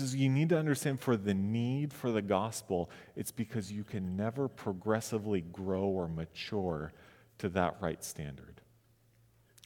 Says 0.00 0.16
you 0.16 0.30
need 0.30 0.48
to 0.48 0.58
understand 0.58 0.98
for 0.98 1.14
the 1.14 1.34
need 1.34 1.92
for 1.92 2.10
the 2.10 2.22
gospel, 2.22 2.90
it's 3.16 3.30
because 3.30 3.70
you 3.70 3.84
can 3.84 4.16
never 4.16 4.48
progressively 4.48 5.42
grow 5.42 5.82
or 5.82 6.08
mature 6.08 6.94
to 7.36 7.50
that 7.50 7.76
right 7.80 8.02
standard. 8.02 8.62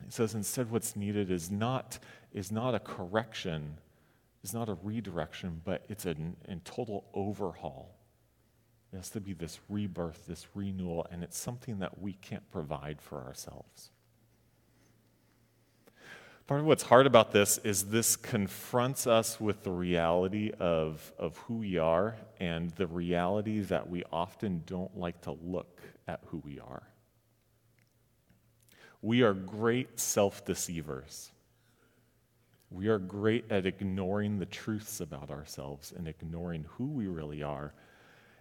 It 0.04 0.12
says 0.12 0.34
instead, 0.34 0.72
what's 0.72 0.96
needed 0.96 1.30
is 1.30 1.52
not 1.52 2.00
is 2.32 2.50
not 2.50 2.74
a 2.74 2.80
correction, 2.80 3.78
is 4.42 4.52
not 4.52 4.68
a 4.68 4.76
redirection, 4.82 5.62
but 5.64 5.84
it's 5.88 6.04
a, 6.04 6.16
a 6.48 6.56
total 6.64 7.04
overhaul. 7.14 7.94
It 8.92 8.96
has 8.96 9.10
to 9.10 9.20
be 9.20 9.34
this 9.34 9.60
rebirth, 9.68 10.26
this 10.26 10.48
renewal, 10.52 11.06
and 11.12 11.22
it's 11.22 11.38
something 11.38 11.78
that 11.78 12.00
we 12.00 12.14
can't 12.14 12.50
provide 12.50 13.00
for 13.00 13.22
ourselves. 13.22 13.90
Part 16.46 16.60
of 16.60 16.66
what's 16.66 16.82
hard 16.82 17.06
about 17.06 17.32
this 17.32 17.56
is 17.58 17.84
this 17.84 18.16
confronts 18.16 19.06
us 19.06 19.40
with 19.40 19.62
the 19.62 19.70
reality 19.70 20.52
of, 20.60 21.10
of 21.18 21.38
who 21.38 21.54
we 21.54 21.78
are 21.78 22.16
and 22.38 22.70
the 22.72 22.86
reality 22.86 23.60
that 23.60 23.88
we 23.88 24.04
often 24.12 24.62
don't 24.66 24.94
like 24.94 25.22
to 25.22 25.32
look 25.42 25.80
at 26.06 26.20
who 26.26 26.42
we 26.44 26.60
are. 26.60 26.82
We 29.00 29.22
are 29.22 29.32
great 29.32 29.98
self 29.98 30.44
deceivers. 30.44 31.30
We 32.70 32.88
are 32.88 32.98
great 32.98 33.50
at 33.50 33.64
ignoring 33.64 34.38
the 34.38 34.46
truths 34.46 35.00
about 35.00 35.30
ourselves 35.30 35.94
and 35.96 36.06
ignoring 36.06 36.66
who 36.76 36.88
we 36.88 37.06
really 37.06 37.42
are 37.42 37.72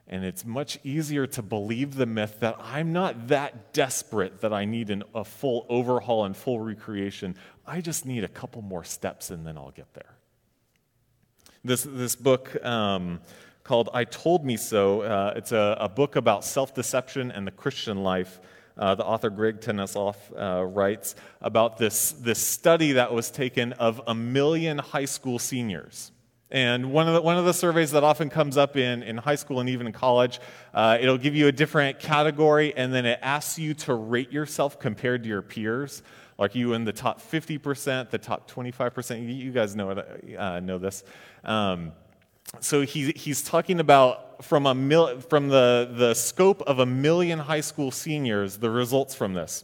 and 0.07 0.25
it's 0.25 0.45
much 0.45 0.79
easier 0.83 1.25
to 1.27 1.41
believe 1.41 1.95
the 1.95 2.05
myth 2.05 2.39
that 2.41 2.57
I'm 2.59 2.91
not 2.91 3.29
that 3.29 3.73
desperate 3.73 4.41
that 4.41 4.53
I 4.53 4.65
need 4.65 4.89
an, 4.89 5.03
a 5.15 5.23
full 5.23 5.65
overhaul 5.69 6.25
and 6.25 6.35
full 6.35 6.59
recreation. 6.59 7.35
I 7.65 7.81
just 7.81 8.05
need 8.05 8.23
a 8.23 8.27
couple 8.27 8.61
more 8.61 8.83
steps 8.83 9.29
and 9.29 9.47
then 9.47 9.57
I'll 9.57 9.71
get 9.71 9.93
there. 9.93 10.15
This, 11.63 11.83
this 11.83 12.15
book 12.15 12.63
um, 12.65 13.21
called 13.63 13.89
I 13.93 14.03
Told 14.03 14.43
Me 14.43 14.57
So, 14.57 15.01
uh, 15.01 15.33
it's 15.37 15.53
a, 15.53 15.77
a, 15.79 15.87
book 15.87 16.17
about 16.17 16.43
self 16.43 16.73
deception 16.73 17.31
and 17.31 17.47
the 17.47 17.51
Christian 17.51 18.03
life. 18.03 18.41
Uh, 18.77 18.95
the 18.95 19.05
author 19.05 19.29
Greg 19.29 19.61
Ten 19.61 19.77
Elshof 19.77 20.15
uh, 20.35 20.65
writes 20.65 21.15
about 21.41 21.77
this, 21.77 22.11
this 22.11 22.45
study 22.45 22.93
that 22.93 23.13
was 23.13 23.31
taken 23.31 23.71
of 23.73 24.01
a 24.07 24.15
million 24.15 24.79
high 24.79 25.05
school 25.05 25.39
seniors. 25.39 26.11
And 26.53 26.91
one 26.91 27.07
of 27.07 27.15
the, 27.15 27.21
one 27.21 27.35
of 27.35 27.45
the 27.45 27.53
surveys 27.53 27.91
that 27.91 28.03
often 28.03 28.29
comes 28.29 28.57
up 28.57 28.77
in, 28.77 29.01
in 29.01 29.17
high 29.17 29.35
school 29.35 29.59
and 29.59 29.67
even 29.67 29.87
in 29.87 29.93
college, 29.93 30.39
uh, 30.71 30.99
it'll 31.01 31.17
give 31.17 31.35
you 31.35 31.47
a 31.47 31.51
different 31.51 31.99
category, 31.99 32.75
and 32.77 32.93
then 32.93 33.07
it 33.07 33.17
asks 33.23 33.57
you 33.57 33.73
to 33.73 33.95
rate 33.95 34.31
yourself 34.31 34.79
compared 34.79 35.23
to 35.23 35.29
your 35.29 35.41
peers. 35.41 36.03
Like 36.37 36.53
you 36.53 36.73
in 36.73 36.85
the 36.85 36.93
top 36.93 37.19
50%, 37.19 38.11
the 38.11 38.17
top 38.19 38.49
25%. 38.49 39.35
You 39.35 39.51
guys 39.51 39.75
know, 39.75 39.91
uh, 39.91 40.59
know 40.59 40.77
this. 40.77 41.03
Um, 41.43 41.91
so 42.59 42.81
he, 42.81 43.11
he's 43.15 43.41
talking 43.41 43.79
about 43.79 44.43
from, 44.45 44.67
a 44.67 44.75
mil, 44.75 45.21
from 45.21 45.49
the, 45.49 45.89
the 45.91 46.13
scope 46.13 46.61
of 46.63 46.77
a 46.77 46.85
million 46.85 47.39
high 47.39 47.61
school 47.61 47.89
seniors, 47.89 48.57
the 48.57 48.69
results 48.69 49.15
from 49.15 49.33
this. 49.33 49.63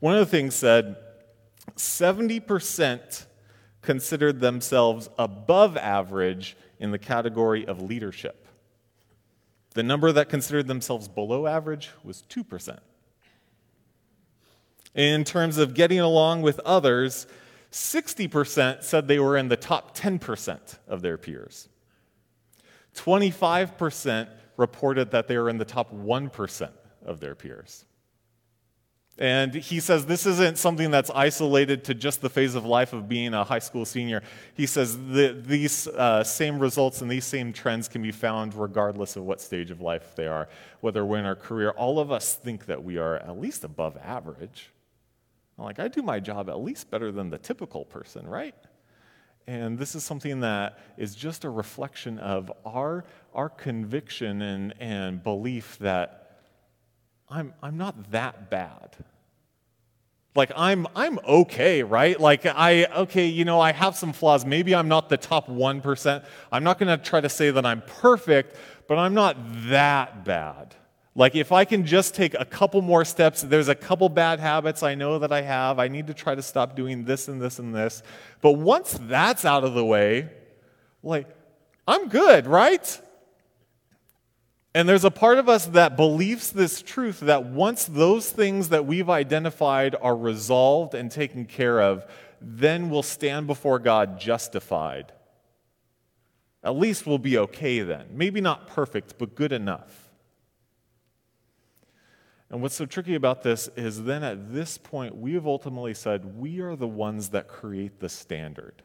One 0.00 0.14
of 0.14 0.20
the 0.20 0.26
things 0.26 0.54
said 0.54 0.96
70% 1.76 3.24
considered 3.88 4.40
themselves 4.40 5.08
above 5.18 5.74
average 5.78 6.58
in 6.78 6.90
the 6.90 6.98
category 6.98 7.66
of 7.66 7.80
leadership. 7.80 8.46
The 9.70 9.82
number 9.82 10.12
that 10.12 10.28
considered 10.28 10.66
themselves 10.66 11.08
below 11.08 11.46
average 11.46 11.88
was 12.04 12.22
2%. 12.28 12.80
In 14.94 15.24
terms 15.24 15.56
of 15.56 15.72
getting 15.72 16.00
along 16.00 16.42
with 16.42 16.60
others, 16.66 17.26
60% 17.72 18.82
said 18.82 19.08
they 19.08 19.18
were 19.18 19.38
in 19.38 19.48
the 19.48 19.56
top 19.56 19.96
10% 19.96 20.76
of 20.86 21.00
their 21.00 21.16
peers. 21.16 21.70
25% 22.94 24.28
reported 24.58 25.12
that 25.12 25.28
they 25.28 25.38
were 25.38 25.48
in 25.48 25.56
the 25.56 25.64
top 25.64 25.94
1% 25.94 26.70
of 27.06 27.20
their 27.20 27.34
peers. 27.34 27.86
And 29.18 29.52
he 29.52 29.80
says 29.80 30.06
this 30.06 30.26
isn't 30.26 30.58
something 30.58 30.92
that's 30.92 31.10
isolated 31.10 31.82
to 31.84 31.94
just 31.94 32.20
the 32.20 32.30
phase 32.30 32.54
of 32.54 32.64
life 32.64 32.92
of 32.92 33.08
being 33.08 33.34
a 33.34 33.42
high 33.42 33.58
school 33.58 33.84
senior. 33.84 34.22
He 34.54 34.64
says 34.64 34.96
that 35.08 35.44
these 35.46 35.88
uh, 35.88 36.22
same 36.22 36.60
results 36.60 37.02
and 37.02 37.10
these 37.10 37.24
same 37.24 37.52
trends 37.52 37.88
can 37.88 38.00
be 38.00 38.12
found 38.12 38.54
regardless 38.54 39.16
of 39.16 39.24
what 39.24 39.40
stage 39.40 39.72
of 39.72 39.80
life 39.80 40.14
they 40.14 40.28
are, 40.28 40.48
whether 40.80 41.04
we're 41.04 41.18
in 41.18 41.24
our 41.24 41.34
career. 41.34 41.70
All 41.70 41.98
of 41.98 42.12
us 42.12 42.34
think 42.36 42.66
that 42.66 42.84
we 42.84 42.96
are 42.96 43.16
at 43.16 43.40
least 43.40 43.64
above 43.64 43.96
average. 43.96 44.70
I'm 45.58 45.64
like, 45.64 45.80
I 45.80 45.88
do 45.88 46.02
my 46.02 46.20
job 46.20 46.48
at 46.48 46.60
least 46.60 46.88
better 46.88 47.10
than 47.10 47.30
the 47.30 47.38
typical 47.38 47.84
person, 47.84 48.24
right? 48.28 48.54
And 49.48 49.78
this 49.78 49.96
is 49.96 50.04
something 50.04 50.40
that 50.40 50.78
is 50.96 51.16
just 51.16 51.44
a 51.44 51.50
reflection 51.50 52.18
of 52.18 52.52
our, 52.64 53.04
our 53.34 53.48
conviction 53.48 54.42
and, 54.42 54.74
and 54.78 55.24
belief 55.24 55.76
that 55.80 56.27
I'm, 57.30 57.52
I'm 57.62 57.76
not 57.76 58.10
that 58.10 58.50
bad. 58.50 58.96
Like, 60.34 60.52
I'm, 60.54 60.86
I'm 60.94 61.18
okay, 61.26 61.82
right? 61.82 62.18
Like, 62.18 62.46
I, 62.46 62.84
okay, 62.84 63.26
you 63.26 63.44
know, 63.44 63.60
I 63.60 63.72
have 63.72 63.96
some 63.96 64.12
flaws. 64.12 64.44
Maybe 64.44 64.74
I'm 64.74 64.88
not 64.88 65.08
the 65.08 65.16
top 65.16 65.48
1%. 65.48 66.24
I'm 66.52 66.64
not 66.64 66.78
going 66.78 66.96
to 66.96 67.02
try 67.02 67.20
to 67.20 67.28
say 67.28 67.50
that 67.50 67.66
I'm 67.66 67.82
perfect, 67.82 68.56
but 68.86 68.98
I'm 68.98 69.14
not 69.14 69.36
that 69.68 70.24
bad. 70.24 70.76
Like, 71.16 71.34
if 71.34 71.50
I 71.50 71.64
can 71.64 71.84
just 71.84 72.14
take 72.14 72.34
a 72.34 72.44
couple 72.44 72.80
more 72.82 73.04
steps, 73.04 73.42
there's 73.42 73.66
a 73.66 73.74
couple 73.74 74.08
bad 74.08 74.38
habits 74.38 74.84
I 74.84 74.94
know 74.94 75.18
that 75.18 75.32
I 75.32 75.42
have. 75.42 75.80
I 75.80 75.88
need 75.88 76.06
to 76.06 76.14
try 76.14 76.36
to 76.36 76.42
stop 76.42 76.76
doing 76.76 77.04
this 77.04 77.26
and 77.26 77.42
this 77.42 77.58
and 77.58 77.74
this. 77.74 78.04
But 78.40 78.52
once 78.52 78.96
that's 79.02 79.44
out 79.44 79.64
of 79.64 79.74
the 79.74 79.84
way, 79.84 80.28
like, 81.02 81.26
I'm 81.88 82.08
good, 82.08 82.46
right? 82.46 83.00
And 84.78 84.88
there's 84.88 85.04
a 85.04 85.10
part 85.10 85.38
of 85.38 85.48
us 85.48 85.66
that 85.66 85.96
believes 85.96 86.52
this 86.52 86.82
truth 86.82 87.18
that 87.18 87.44
once 87.46 87.86
those 87.86 88.30
things 88.30 88.68
that 88.68 88.86
we've 88.86 89.10
identified 89.10 89.96
are 90.00 90.16
resolved 90.16 90.94
and 90.94 91.10
taken 91.10 91.46
care 91.46 91.80
of, 91.80 92.06
then 92.40 92.88
we'll 92.88 93.02
stand 93.02 93.48
before 93.48 93.80
God 93.80 94.20
justified. 94.20 95.10
At 96.62 96.76
least 96.76 97.08
we'll 97.08 97.18
be 97.18 97.36
okay 97.38 97.80
then. 97.80 98.06
Maybe 98.12 98.40
not 98.40 98.68
perfect, 98.68 99.18
but 99.18 99.34
good 99.34 99.50
enough. 99.50 100.10
And 102.48 102.62
what's 102.62 102.76
so 102.76 102.86
tricky 102.86 103.16
about 103.16 103.42
this 103.42 103.68
is 103.74 104.04
then 104.04 104.22
at 104.22 104.52
this 104.52 104.78
point, 104.78 105.16
we 105.16 105.34
have 105.34 105.48
ultimately 105.48 105.92
said 105.92 106.38
we 106.38 106.60
are 106.60 106.76
the 106.76 106.86
ones 106.86 107.30
that 107.30 107.48
create 107.48 107.98
the 107.98 108.08
standard. 108.08 108.84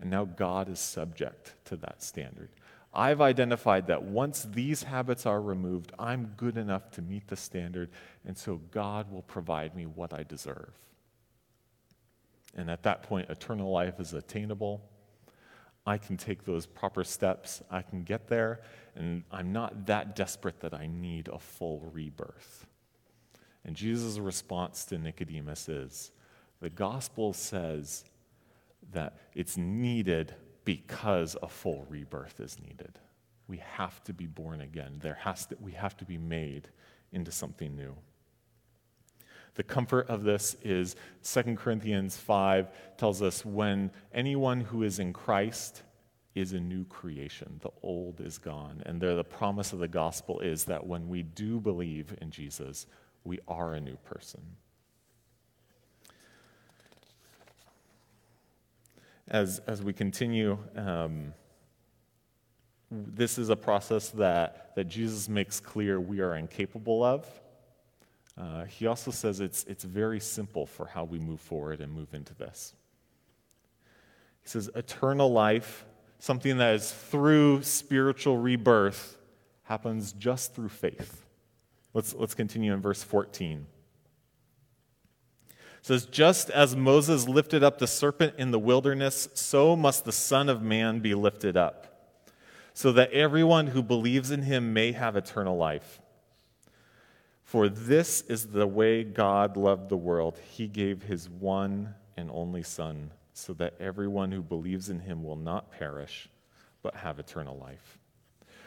And 0.00 0.08
now 0.08 0.24
God 0.24 0.70
is 0.70 0.80
subject 0.80 1.56
to 1.66 1.76
that 1.76 2.02
standard. 2.02 2.48
I've 2.92 3.20
identified 3.20 3.86
that 3.86 4.02
once 4.02 4.46
these 4.50 4.82
habits 4.82 5.24
are 5.24 5.40
removed, 5.40 5.92
I'm 5.98 6.32
good 6.36 6.56
enough 6.56 6.90
to 6.92 7.02
meet 7.02 7.28
the 7.28 7.36
standard, 7.36 7.90
and 8.24 8.36
so 8.36 8.56
God 8.72 9.12
will 9.12 9.22
provide 9.22 9.76
me 9.76 9.86
what 9.86 10.12
I 10.12 10.24
deserve. 10.24 10.72
And 12.56 12.68
at 12.68 12.82
that 12.82 13.04
point, 13.04 13.30
eternal 13.30 13.70
life 13.70 14.00
is 14.00 14.12
attainable. 14.12 14.82
I 15.86 15.98
can 15.98 16.16
take 16.16 16.44
those 16.44 16.66
proper 16.66 17.04
steps, 17.04 17.62
I 17.70 17.82
can 17.82 18.02
get 18.02 18.28
there, 18.28 18.60
and 18.96 19.22
I'm 19.30 19.52
not 19.52 19.86
that 19.86 20.16
desperate 20.16 20.60
that 20.60 20.74
I 20.74 20.86
need 20.88 21.28
a 21.28 21.38
full 21.38 21.88
rebirth. 21.92 22.66
And 23.64 23.76
Jesus' 23.76 24.18
response 24.18 24.84
to 24.86 24.98
Nicodemus 24.98 25.68
is 25.68 26.10
the 26.60 26.70
gospel 26.70 27.32
says 27.32 28.04
that 28.92 29.16
it's 29.34 29.56
needed 29.56 30.34
because 30.64 31.36
a 31.42 31.48
full 31.48 31.86
rebirth 31.88 32.40
is 32.40 32.58
needed. 32.60 32.98
We 33.48 33.58
have 33.58 34.02
to 34.04 34.12
be 34.12 34.26
born 34.26 34.60
again. 34.60 34.98
There 35.00 35.18
has 35.22 35.46
to, 35.46 35.56
we 35.60 35.72
have 35.72 35.96
to 35.98 36.04
be 36.04 36.18
made 36.18 36.68
into 37.12 37.32
something 37.32 37.74
new. 37.74 37.96
The 39.54 39.62
comfort 39.64 40.08
of 40.08 40.22
this 40.22 40.56
is 40.62 40.94
2 41.24 41.56
Corinthians 41.56 42.16
5 42.16 42.68
tells 42.96 43.20
us 43.20 43.44
when 43.44 43.90
anyone 44.12 44.60
who 44.60 44.84
is 44.84 44.98
in 44.98 45.12
Christ 45.12 45.82
is 46.34 46.52
a 46.52 46.60
new 46.60 46.84
creation, 46.84 47.58
the 47.60 47.70
old 47.82 48.20
is 48.20 48.38
gone. 48.38 48.82
And 48.86 49.00
there, 49.00 49.16
the 49.16 49.24
promise 49.24 49.72
of 49.72 49.80
the 49.80 49.88
gospel 49.88 50.40
is 50.40 50.64
that 50.64 50.86
when 50.86 51.08
we 51.08 51.22
do 51.22 51.58
believe 51.60 52.16
in 52.20 52.30
Jesus, 52.30 52.86
we 53.24 53.40
are 53.48 53.74
a 53.74 53.80
new 53.80 53.96
person. 53.96 54.40
As, 59.30 59.60
as 59.66 59.82
we 59.82 59.92
continue, 59.92 60.58
um, 60.76 61.32
this 62.90 63.38
is 63.38 63.48
a 63.48 63.56
process 63.56 64.10
that, 64.10 64.74
that 64.74 64.84
Jesus 64.88 65.28
makes 65.28 65.60
clear 65.60 66.00
we 66.00 66.20
are 66.20 66.34
incapable 66.34 67.04
of. 67.04 67.26
Uh, 68.36 68.64
he 68.64 68.86
also 68.86 69.10
says 69.10 69.40
it's, 69.40 69.64
it's 69.64 69.84
very 69.84 70.18
simple 70.18 70.66
for 70.66 70.86
how 70.86 71.04
we 71.04 71.18
move 71.18 71.40
forward 71.40 71.80
and 71.80 71.92
move 71.92 72.12
into 72.14 72.34
this. 72.34 72.74
He 74.42 74.48
says, 74.48 74.70
eternal 74.74 75.30
life, 75.30 75.84
something 76.18 76.56
that 76.56 76.74
is 76.74 76.90
through 76.90 77.62
spiritual 77.62 78.38
rebirth, 78.38 79.18
happens 79.64 80.12
just 80.14 80.54
through 80.54 80.70
faith. 80.70 81.24
Let's, 81.94 82.14
let's 82.14 82.34
continue 82.34 82.72
in 82.72 82.80
verse 82.80 83.02
14. 83.02 83.66
It 85.80 85.86
says, 85.86 86.06
Just 86.06 86.50
as 86.50 86.76
Moses 86.76 87.26
lifted 87.26 87.64
up 87.64 87.78
the 87.78 87.86
serpent 87.86 88.34
in 88.36 88.50
the 88.50 88.58
wilderness, 88.58 89.28
so 89.34 89.74
must 89.74 90.04
the 90.04 90.12
Son 90.12 90.48
of 90.48 90.62
Man 90.62 91.00
be 91.00 91.14
lifted 91.14 91.56
up, 91.56 92.12
so 92.74 92.92
that 92.92 93.12
everyone 93.12 93.68
who 93.68 93.82
believes 93.82 94.30
in 94.30 94.42
him 94.42 94.74
may 94.74 94.92
have 94.92 95.16
eternal 95.16 95.56
life. 95.56 96.00
For 97.44 97.68
this 97.68 98.20
is 98.22 98.48
the 98.48 98.66
way 98.66 99.02
God 99.02 99.56
loved 99.56 99.88
the 99.88 99.96
world. 99.96 100.38
He 100.50 100.68
gave 100.68 101.02
his 101.02 101.28
one 101.28 101.94
and 102.16 102.30
only 102.30 102.62
Son, 102.62 103.10
so 103.32 103.54
that 103.54 103.74
everyone 103.80 104.32
who 104.32 104.42
believes 104.42 104.90
in 104.90 105.00
him 105.00 105.24
will 105.24 105.34
not 105.34 105.72
perish, 105.72 106.28
but 106.82 106.94
have 106.94 107.18
eternal 107.18 107.56
life. 107.56 107.98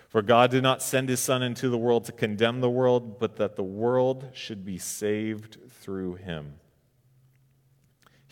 For 0.09 0.21
God 0.21 0.51
did 0.51 0.63
not 0.63 0.81
send 0.81 1.09
his 1.09 1.19
Son 1.19 1.43
into 1.43 1.69
the 1.69 1.77
world 1.77 2.05
to 2.05 2.11
condemn 2.11 2.59
the 2.59 2.69
world, 2.69 3.19
but 3.19 3.35
that 3.37 3.55
the 3.55 3.63
world 3.63 4.29
should 4.33 4.65
be 4.65 4.77
saved 4.79 5.57
through 5.69 6.15
him. 6.15 6.55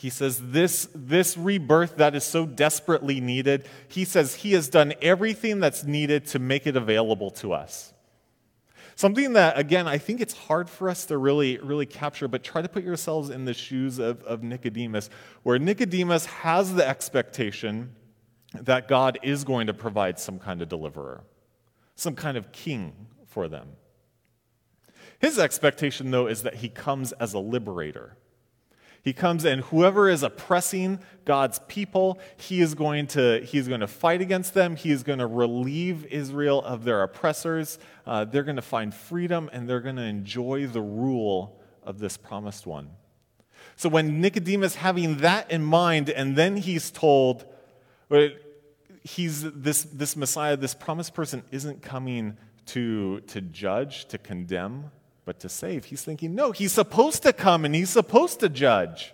He 0.02 0.10
says, 0.10 0.42
this, 0.52 0.90
this 0.96 1.38
rebirth 1.38 1.98
that 1.98 2.16
is 2.16 2.24
so 2.24 2.48
desperately 2.48 3.22
needed, 3.22 3.68
he 3.88 4.04
says 4.04 4.34
he 4.34 4.54
has 4.54 4.68
done 4.68 4.96
everything 5.00 5.60
that's 5.60 5.84
needed 5.84 6.26
to 6.28 6.40
make 6.40 6.66
it 6.66 6.76
available 6.76 7.30
to 7.30 7.54
us. 7.54 7.94
Something 8.96 9.34
that, 9.34 9.60
again, 9.60 9.88
I 9.88 10.00
think 10.00 10.20
it's 10.20 10.36
hard 10.36 10.72
for 10.72 10.90
us 10.90 11.06
to 11.06 11.20
really, 11.20 11.60
really 11.60 11.86
capture, 11.86 12.28
but 12.28 12.44
try 12.44 12.64
to 12.64 12.68
put 12.68 12.84
yourselves 12.84 13.30
in 13.30 13.46
the 13.46 13.54
shoes 13.54 14.00
of, 14.00 14.24
of 14.24 14.42
Nicodemus, 14.42 15.12
where 15.44 15.60
Nicodemus 15.60 16.26
has 16.26 16.74
the 16.74 16.88
expectation 16.88 17.96
that 18.60 18.88
God 18.88 19.20
is 19.22 19.44
going 19.44 19.68
to 19.68 19.74
provide 19.76 20.18
some 20.20 20.40
kind 20.40 20.64
of 20.64 20.68
deliverer, 20.68 21.24
some 21.94 22.16
kind 22.16 22.38
of 22.38 22.52
king 22.52 23.06
for 23.28 23.48
them. 23.48 23.68
His 25.20 25.38
expectation, 25.38 26.10
though, 26.10 26.26
is 26.26 26.42
that 26.42 26.56
he 26.56 26.70
comes 26.70 27.12
as 27.12 27.36
a 27.36 27.40
liberator. 27.40 28.18
He 29.04 29.14
comes 29.14 29.46
and 29.46 29.62
whoever 29.62 30.08
is 30.10 30.22
oppressing 30.22 31.00
God's 31.26 31.60
people, 31.68 32.20
he 32.38 32.62
is 32.62 32.76
going 32.76 33.08
to, 33.08 33.42
he 33.44 33.58
is 33.58 33.68
going 33.68 33.80
to 33.80 33.88
fight 33.88 34.22
against 34.22 34.54
them. 34.54 34.76
He 34.76 34.92
is 34.92 35.04
going 35.04 35.20
to 35.20 35.28
relieve 35.28 36.06
Israel 36.06 36.62
of 36.62 36.84
their 36.84 37.02
oppressors. 37.02 37.80
Uh, 38.06 38.26
they're 38.26 38.44
going 38.44 38.56
to 38.58 38.62
find 38.62 38.94
freedom 38.94 39.50
and 39.54 39.68
they're 39.68 39.82
going 39.82 39.96
to 39.96 40.04
enjoy 40.04 40.68
the 40.68 40.82
rule 40.82 41.60
of 41.84 42.00
this 42.00 42.18
promised 42.18 42.68
one. 42.68 42.90
So 43.76 43.90
when 43.90 44.22
Nicodemus 44.22 44.76
having 44.76 45.18
that 45.18 45.50
in 45.50 45.64
mind, 45.64 46.10
and 46.10 46.36
then 46.36 46.58
he's 46.58 46.92
told, 46.92 47.46
he's 49.02 49.44
this, 49.54 49.84
this 49.84 50.16
Messiah, 50.16 50.58
this 50.58 50.76
promised 50.76 51.14
person 51.14 51.44
isn't 51.52 51.82
coming 51.82 52.38
to, 52.68 53.22
to 53.22 53.42
judge, 53.42 54.06
to 54.10 54.18
condemn, 54.18 54.92
but 55.26 55.40
to 55.42 55.50
save. 55.50 55.86
He's 55.86 56.04
thinking, 56.04 56.36
no, 56.36 56.52
he's 56.52 56.72
supposed 56.72 57.24
to 57.24 57.34
come 57.34 57.66
and 57.66 57.76
he's 57.76 57.90
supposed 57.90 58.40
to 58.40 58.50
judge. 58.50 59.14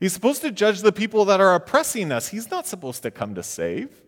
He's 0.00 0.12
supposed 0.12 0.42
to 0.42 0.50
judge 0.50 0.82
the 0.82 0.92
people 0.92 1.24
that 1.26 1.40
are 1.40 1.54
oppressing 1.54 2.12
us. 2.12 2.28
He's 2.28 2.50
not 2.50 2.66
supposed 2.66 3.02
to 3.04 3.10
come 3.10 3.34
to 3.36 3.42
save. 3.42 4.02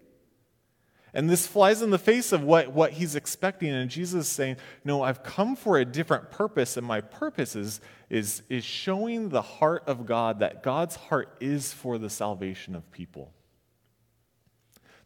And 1.15 1.31
this 1.31 1.47
flies 1.47 1.81
in 1.81 1.91
the 1.91 1.99
face 1.99 2.33
of 2.33 2.43
what, 2.43 2.73
what 2.73 2.93
he's 2.93 3.17
expecting. 3.17 3.73
And 3.73 3.91
Jesus 3.91 4.27
is 4.27 4.33
saying, 4.33 4.57
No, 4.85 5.03
I've 5.03 5.23
come 5.23 5.57
for 5.57 5.79
a 5.79 5.85
different 5.85 6.31
purpose. 6.31 6.77
And 6.77 6.87
my 6.87 7.01
purpose 7.01 7.57
is, 7.57 7.81
is, 8.11 8.43
is 8.51 8.65
showing 8.65 9.31
the 9.31 9.41
heart 9.41 9.85
of 9.87 10.05
God 10.05 10.41
that 10.41 10.63
God's 10.63 10.97
heart 10.97 11.35
is 11.41 11.73
for 11.73 11.97
the 11.97 12.11
salvation 12.11 12.75
of 12.75 12.91
people 12.93 13.33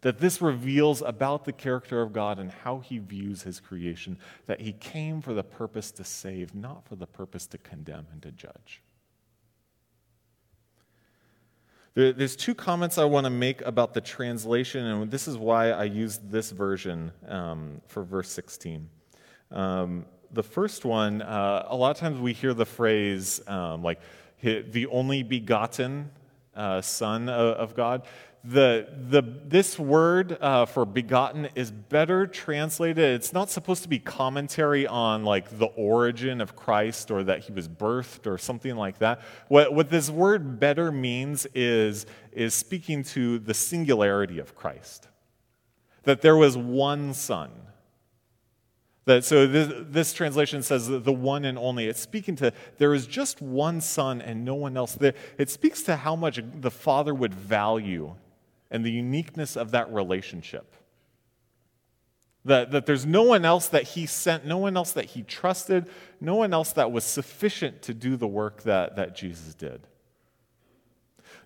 that 0.02 0.18
this 0.18 0.40
reveals 0.40 1.02
about 1.02 1.44
the 1.44 1.52
character 1.52 2.00
of 2.00 2.12
God 2.12 2.38
and 2.38 2.50
how 2.50 2.78
he 2.78 2.98
views 2.98 3.42
his 3.42 3.60
creation, 3.60 4.18
that 4.46 4.60
he 4.60 4.72
came 4.72 5.20
for 5.20 5.34
the 5.34 5.42
purpose 5.42 5.90
to 5.92 6.04
save, 6.04 6.54
not 6.54 6.86
for 6.86 6.96
the 6.96 7.06
purpose 7.06 7.46
to 7.48 7.58
condemn 7.58 8.06
and 8.12 8.22
to 8.22 8.30
judge. 8.30 8.82
there's 11.94 12.36
two 12.36 12.54
comments 12.54 12.96
I 12.98 13.04
want 13.04 13.24
to 13.24 13.30
make 13.30 13.60
about 13.62 13.92
the 13.92 14.00
translation, 14.00 14.86
and 14.86 15.10
this 15.10 15.28
is 15.28 15.36
why 15.36 15.70
I 15.70 15.84
used 15.84 16.30
this 16.30 16.50
version 16.50 17.12
um, 17.28 17.82
for 17.88 18.04
verse 18.04 18.30
16. 18.30 18.88
Um, 19.50 20.06
the 20.32 20.42
first 20.42 20.84
one, 20.84 21.20
uh, 21.20 21.66
a 21.68 21.76
lot 21.76 21.90
of 21.90 21.96
times 21.96 22.20
we 22.20 22.32
hear 22.32 22.54
the 22.54 22.64
phrase 22.64 23.40
um, 23.48 23.82
like 23.82 24.00
the 24.40 24.86
only 24.86 25.22
begotten 25.22 26.10
uh, 26.54 26.80
Son 26.80 27.28
of, 27.28 27.56
of 27.56 27.74
God 27.74 28.06
the, 28.42 28.88
the, 29.10 29.22
this 29.46 29.78
word 29.78 30.38
uh, 30.40 30.64
for 30.64 30.86
begotten 30.86 31.50
is 31.54 31.70
better 31.70 32.26
translated. 32.26 32.98
It's 32.98 33.34
not 33.34 33.50
supposed 33.50 33.82
to 33.82 33.88
be 33.88 33.98
commentary 33.98 34.86
on 34.86 35.24
like 35.24 35.58
the 35.58 35.66
origin 35.66 36.40
of 36.40 36.56
Christ 36.56 37.10
or 37.10 37.22
that 37.24 37.40
he 37.40 37.52
was 37.52 37.68
birthed 37.68 38.26
or 38.26 38.38
something 38.38 38.76
like 38.76 38.98
that. 39.00 39.20
What, 39.48 39.74
what 39.74 39.90
this 39.90 40.08
word 40.08 40.58
better 40.58 40.90
means 40.90 41.46
is, 41.54 42.06
is 42.32 42.54
speaking 42.54 43.02
to 43.04 43.38
the 43.40 43.52
singularity 43.52 44.38
of 44.38 44.54
Christ. 44.54 45.08
That 46.04 46.22
there 46.22 46.36
was 46.36 46.56
one 46.56 47.12
Son. 47.12 47.50
That, 49.04 49.24
so 49.24 49.46
this, 49.46 49.72
this, 49.88 50.12
translation 50.12 50.62
says 50.62 50.86
the 50.86 51.12
one 51.12 51.44
and 51.44 51.58
only. 51.58 51.88
It's 51.88 52.00
speaking 52.00 52.36
to 52.36 52.52
there 52.78 52.94
is 52.94 53.06
just 53.06 53.42
one 53.42 53.80
son 53.80 54.20
and 54.20 54.44
no 54.44 54.54
one 54.54 54.76
else. 54.76 54.96
It 55.00 55.50
speaks 55.50 55.82
to 55.84 55.96
how 55.96 56.14
much 56.14 56.40
the 56.60 56.70
Father 56.70 57.14
would 57.14 57.34
value 57.34 58.14
and 58.70 58.84
the 58.84 58.90
uniqueness 58.90 59.56
of 59.56 59.72
that 59.72 59.92
relationship. 59.92 60.74
That, 62.44 62.70
that 62.70 62.86
there's 62.86 63.04
no 63.04 63.22
one 63.22 63.44
else 63.44 63.68
that 63.68 63.82
he 63.82 64.06
sent, 64.06 64.46
no 64.46 64.56
one 64.56 64.76
else 64.76 64.92
that 64.92 65.04
he 65.06 65.22
trusted, 65.22 65.90
no 66.20 66.36
one 66.36 66.54
else 66.54 66.72
that 66.72 66.90
was 66.90 67.04
sufficient 67.04 67.82
to 67.82 67.92
do 67.92 68.16
the 68.16 68.26
work 68.26 68.62
that, 68.62 68.96
that 68.96 69.14
Jesus 69.14 69.54
did. 69.54 69.86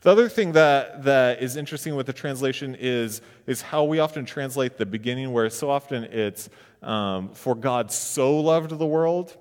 The 0.03 0.11
other 0.11 0.29
thing 0.29 0.53
that, 0.53 1.05
that 1.05 1.43
is 1.43 1.57
interesting 1.57 1.97
with 1.97 2.07
the 2.07 2.13
translation 2.13 2.77
is, 2.79 3.23
is 3.47 3.63
how 3.63 3.85
we 3.85 3.99
often 3.99 4.25
translate 4.27 4.77
the 4.77 4.87
beginning, 4.87 5.33
where 5.33 5.49
so 5.51 5.71
often 5.71 6.05
it's, 6.05 6.49
um, 6.83 7.31
for 7.31 7.55
God 7.55 7.91
so 7.91 8.39
loved 8.39 8.79
the 8.79 8.87
world. 8.87 9.37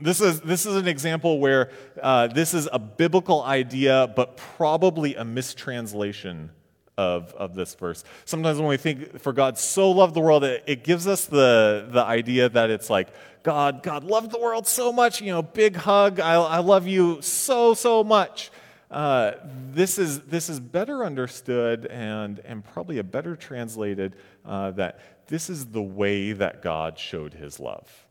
This 0.00 0.20
is, 0.20 0.40
this 0.40 0.66
is 0.66 0.74
an 0.74 0.88
example 0.88 1.38
where 1.38 1.70
uh, 2.02 2.26
this 2.28 2.54
is 2.54 2.68
a 2.72 2.78
biblical 2.78 3.42
idea, 3.42 4.12
but 4.16 4.36
probably 4.38 5.14
a 5.14 5.24
mistranslation 5.24 6.50
of, 6.96 7.32
of 7.34 7.54
this 7.54 7.74
verse. 7.74 8.04
Sometimes 8.24 8.58
when 8.58 8.68
we 8.68 8.76
think, 8.76 9.18
for 9.20 9.32
God 9.32 9.58
so 9.58 9.90
loved 9.90 10.14
the 10.14 10.20
world, 10.20 10.44
it, 10.44 10.62
it 10.66 10.84
gives 10.84 11.06
us 11.06 11.26
the, 11.26 11.88
the 11.90 12.04
idea 12.04 12.48
that 12.48 12.70
it's 12.70 12.88
like, 12.88 13.08
God, 13.42 13.82
God 13.82 14.04
loved 14.04 14.30
the 14.30 14.38
world 14.38 14.66
so 14.66 14.92
much, 14.92 15.20
you 15.20 15.30
know, 15.30 15.42
big 15.42 15.76
hug, 15.76 16.20
I, 16.20 16.34
I 16.34 16.58
love 16.58 16.86
you 16.86 17.20
so, 17.20 17.74
so 17.74 18.02
much. 18.02 18.50
Uh, 18.90 19.32
this, 19.72 19.98
is, 19.98 20.20
this 20.20 20.48
is 20.48 20.60
better 20.60 21.04
understood 21.04 21.86
and, 21.86 22.38
and 22.40 22.64
probably 22.64 22.98
a 22.98 23.04
better 23.04 23.34
translated 23.34 24.14
uh, 24.44 24.70
that 24.72 25.00
this 25.26 25.50
is 25.50 25.66
the 25.66 25.82
way 25.82 26.32
that 26.32 26.62
God 26.62 26.98
showed 26.98 27.34
his 27.34 27.58
love. 27.58 28.03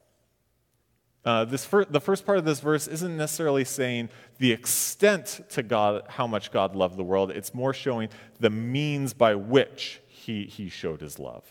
Uh, 1.26 1.46
this 1.46 1.64
fir- 1.64 1.86
the 1.86 2.02
first 2.02 2.26
part 2.26 2.38
of 2.38 2.46
this 2.46 2.60
verse 2.60 2.88
isn't 2.88 3.16
necessarily 3.16 3.64
saying 3.64 4.10
the 4.40 4.52
extent 4.52 5.42
to 5.50 5.64
God, 5.64 6.04
how 6.10 6.28
much 6.28 6.52
God 6.52 6.76
loved 6.76 6.98
the 6.98 7.04
world. 7.04 7.32
It's 7.32 7.54
more 7.54 7.74
showing 7.74 8.10
the 8.40 8.50
means 8.50 9.14
by 9.14 9.36
which 9.36 10.02
he, 10.08 10.46
he 10.46 10.68
showed 10.68 11.00
his 11.00 11.20
love. 11.20 11.44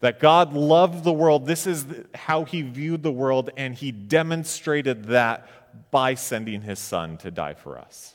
That 0.00 0.18
God 0.20 0.52
loved 0.52 1.04
the 1.04 1.12
world. 1.12 1.46
This 1.46 1.66
is 1.66 1.86
how 2.14 2.44
he 2.44 2.62
viewed 2.62 3.02
the 3.02 3.12
world, 3.12 3.50
and 3.56 3.74
he 3.74 3.92
demonstrated 3.92 5.04
that 5.06 5.48
by 5.90 6.14
sending 6.14 6.62
his 6.62 6.78
son 6.78 7.18
to 7.18 7.30
die 7.30 7.54
for 7.54 7.78
us. 7.78 8.14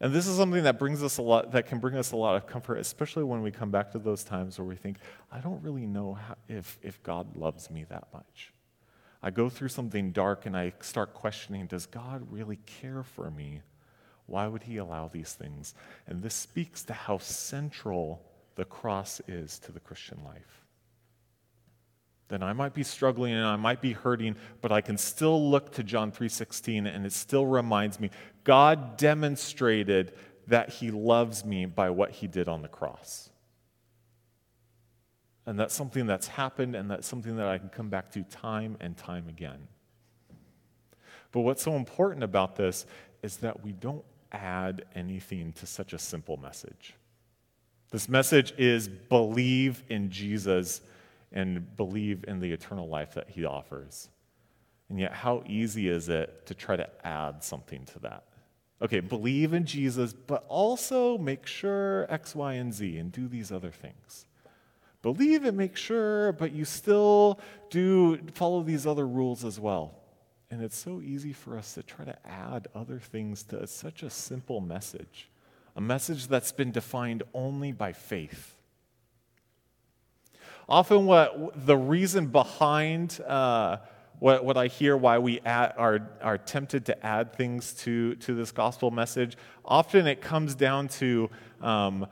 And 0.00 0.12
this 0.12 0.26
is 0.26 0.36
something 0.36 0.64
that 0.64 0.78
brings 0.78 1.02
us 1.02 1.18
a 1.18 1.22
lot, 1.22 1.52
that 1.52 1.66
can 1.66 1.78
bring 1.78 1.96
us 1.96 2.12
a 2.12 2.16
lot 2.16 2.36
of 2.36 2.46
comfort, 2.46 2.76
especially 2.76 3.24
when 3.24 3.42
we 3.42 3.50
come 3.50 3.70
back 3.70 3.92
to 3.92 3.98
those 3.98 4.22
times 4.22 4.58
where 4.58 4.66
we 4.66 4.76
think, 4.76 4.98
I 5.32 5.40
don't 5.40 5.62
really 5.62 5.86
know 5.86 6.14
how, 6.14 6.36
if, 6.48 6.78
if 6.82 7.02
God 7.02 7.36
loves 7.36 7.70
me 7.70 7.84
that 7.88 8.08
much. 8.12 8.52
I 9.24 9.30
go 9.30 9.48
through 9.48 9.68
something 9.68 10.12
dark 10.12 10.44
and 10.44 10.54
I 10.54 10.74
start 10.80 11.14
questioning 11.14 11.66
does 11.66 11.86
God 11.86 12.30
really 12.30 12.58
care 12.66 13.02
for 13.02 13.30
me? 13.30 13.62
Why 14.26 14.46
would 14.46 14.64
he 14.64 14.76
allow 14.76 15.08
these 15.08 15.32
things? 15.32 15.74
And 16.06 16.22
this 16.22 16.34
speaks 16.34 16.82
to 16.84 16.92
how 16.92 17.16
central 17.16 18.22
the 18.56 18.66
cross 18.66 19.22
is 19.26 19.58
to 19.60 19.72
the 19.72 19.80
Christian 19.80 20.22
life. 20.26 20.66
Then 22.28 22.42
I 22.42 22.52
might 22.52 22.74
be 22.74 22.82
struggling 22.82 23.32
and 23.32 23.46
I 23.46 23.56
might 23.56 23.80
be 23.80 23.92
hurting, 23.92 24.36
but 24.60 24.72
I 24.72 24.82
can 24.82 24.98
still 24.98 25.50
look 25.50 25.72
to 25.72 25.82
John 25.82 26.12
3:16 26.12 26.86
and 26.86 27.06
it 27.06 27.12
still 27.14 27.46
reminds 27.46 27.98
me 27.98 28.10
God 28.44 28.98
demonstrated 28.98 30.12
that 30.48 30.68
he 30.68 30.90
loves 30.90 31.46
me 31.46 31.64
by 31.64 31.88
what 31.88 32.10
he 32.10 32.26
did 32.26 32.46
on 32.46 32.60
the 32.60 32.68
cross. 32.68 33.30
And 35.46 35.58
that's 35.58 35.74
something 35.74 36.06
that's 36.06 36.26
happened, 36.26 36.74
and 36.74 36.90
that's 36.90 37.06
something 37.06 37.36
that 37.36 37.46
I 37.46 37.58
can 37.58 37.68
come 37.68 37.90
back 37.90 38.10
to 38.12 38.22
time 38.22 38.76
and 38.80 38.96
time 38.96 39.28
again. 39.28 39.68
But 41.32 41.40
what's 41.40 41.62
so 41.62 41.74
important 41.74 42.22
about 42.22 42.56
this 42.56 42.86
is 43.22 43.38
that 43.38 43.62
we 43.64 43.72
don't 43.72 44.04
add 44.32 44.84
anything 44.94 45.52
to 45.54 45.66
such 45.66 45.92
a 45.92 45.98
simple 45.98 46.36
message. 46.36 46.94
This 47.90 48.08
message 48.08 48.54
is 48.56 48.88
believe 48.88 49.82
in 49.88 50.10
Jesus 50.10 50.80
and 51.32 51.76
believe 51.76 52.24
in 52.26 52.40
the 52.40 52.52
eternal 52.52 52.88
life 52.88 53.14
that 53.14 53.28
he 53.28 53.44
offers. 53.44 54.08
And 54.88 54.98
yet, 54.98 55.12
how 55.12 55.42
easy 55.46 55.88
is 55.88 56.08
it 56.08 56.46
to 56.46 56.54
try 56.54 56.76
to 56.76 56.88
add 57.06 57.42
something 57.42 57.84
to 57.86 57.98
that? 58.00 58.24
Okay, 58.82 59.00
believe 59.00 59.52
in 59.52 59.64
Jesus, 59.64 60.12
but 60.12 60.44
also 60.48 61.18
make 61.18 61.46
sure 61.46 62.06
X, 62.10 62.34
Y, 62.34 62.54
and 62.54 62.72
Z 62.72 62.98
and 62.98 63.10
do 63.10 63.28
these 63.28 63.50
other 63.50 63.70
things 63.70 64.26
believe 65.04 65.44
and 65.44 65.54
make 65.54 65.76
sure, 65.76 66.32
but 66.32 66.52
you 66.52 66.64
still 66.64 67.38
do 67.68 68.16
follow 68.32 68.62
these 68.62 68.86
other 68.86 69.06
rules 69.06 69.44
as 69.44 69.60
well. 69.60 70.00
And 70.50 70.62
it's 70.62 70.78
so 70.78 71.02
easy 71.02 71.34
for 71.34 71.58
us 71.58 71.74
to 71.74 71.82
try 71.82 72.06
to 72.06 72.16
add 72.26 72.68
other 72.74 72.98
things 72.98 73.42
to 73.44 73.66
such 73.66 74.02
a 74.02 74.08
simple 74.08 74.62
message, 74.62 75.28
a 75.76 75.80
message 75.80 76.26
that's 76.26 76.52
been 76.52 76.72
defined 76.72 77.22
only 77.34 77.70
by 77.70 77.92
faith. 77.92 78.56
Often, 80.66 81.04
what 81.04 81.66
the 81.66 81.76
reason 81.76 82.28
behind 82.28 83.20
uh, 83.20 83.76
what, 84.20 84.42
what 84.42 84.56
I 84.56 84.68
hear 84.68 84.96
why 84.96 85.18
we 85.18 85.40
add, 85.40 85.74
are, 85.76 86.08
are 86.22 86.38
tempted 86.38 86.86
to 86.86 87.04
add 87.04 87.34
things 87.34 87.74
to, 87.84 88.14
to 88.14 88.34
this 88.34 88.52
gospel 88.52 88.90
message, 88.90 89.36
often 89.66 90.06
it 90.06 90.22
comes 90.22 90.54
down 90.54 90.88
to 90.88 91.28
um, 91.60 92.06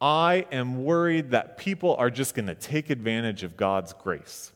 I 0.00 0.46
am 0.52 0.84
worried 0.84 1.32
that 1.32 1.58
people 1.58 1.96
are 1.96 2.10
just 2.10 2.34
going 2.34 2.46
to 2.46 2.54
take 2.54 2.90
advantage 2.90 3.42
of 3.42 3.56
God's 3.56 3.92
grace. 3.92 4.52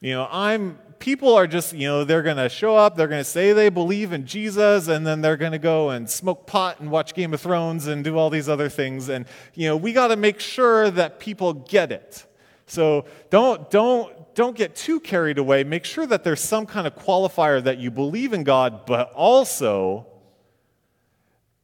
You 0.00 0.10
know, 0.10 0.28
I'm 0.30 0.78
people 0.98 1.34
are 1.34 1.46
just, 1.46 1.72
you 1.72 1.88
know, 1.88 2.04
they're 2.04 2.22
going 2.22 2.36
to 2.36 2.50
show 2.50 2.76
up, 2.76 2.94
they're 2.94 3.08
going 3.08 3.20
to 3.20 3.28
say 3.28 3.54
they 3.54 3.70
believe 3.70 4.12
in 4.12 4.26
Jesus 4.26 4.88
and 4.88 5.06
then 5.06 5.22
they're 5.22 5.38
going 5.38 5.52
to 5.52 5.58
go 5.58 5.90
and 5.90 6.08
smoke 6.08 6.46
pot 6.46 6.78
and 6.80 6.90
watch 6.90 7.14
Game 7.14 7.32
of 7.32 7.40
Thrones 7.40 7.86
and 7.86 8.04
do 8.04 8.18
all 8.18 8.28
these 8.28 8.48
other 8.48 8.68
things 8.68 9.08
and 9.08 9.24
you 9.54 9.66
know, 9.66 9.76
we 9.76 9.94
got 9.94 10.08
to 10.08 10.16
make 10.16 10.40
sure 10.40 10.90
that 10.90 11.20
people 11.20 11.54
get 11.54 11.90
it. 11.90 12.26
So 12.66 13.06
don't 13.30 13.70
don't 13.70 14.34
don't 14.34 14.56
get 14.56 14.76
too 14.76 15.00
carried 15.00 15.38
away. 15.38 15.64
Make 15.64 15.86
sure 15.86 16.06
that 16.06 16.22
there's 16.22 16.42
some 16.42 16.66
kind 16.66 16.86
of 16.86 16.96
qualifier 16.96 17.62
that 17.64 17.78
you 17.78 17.90
believe 17.90 18.34
in 18.34 18.44
God, 18.44 18.84
but 18.84 19.10
also 19.12 20.06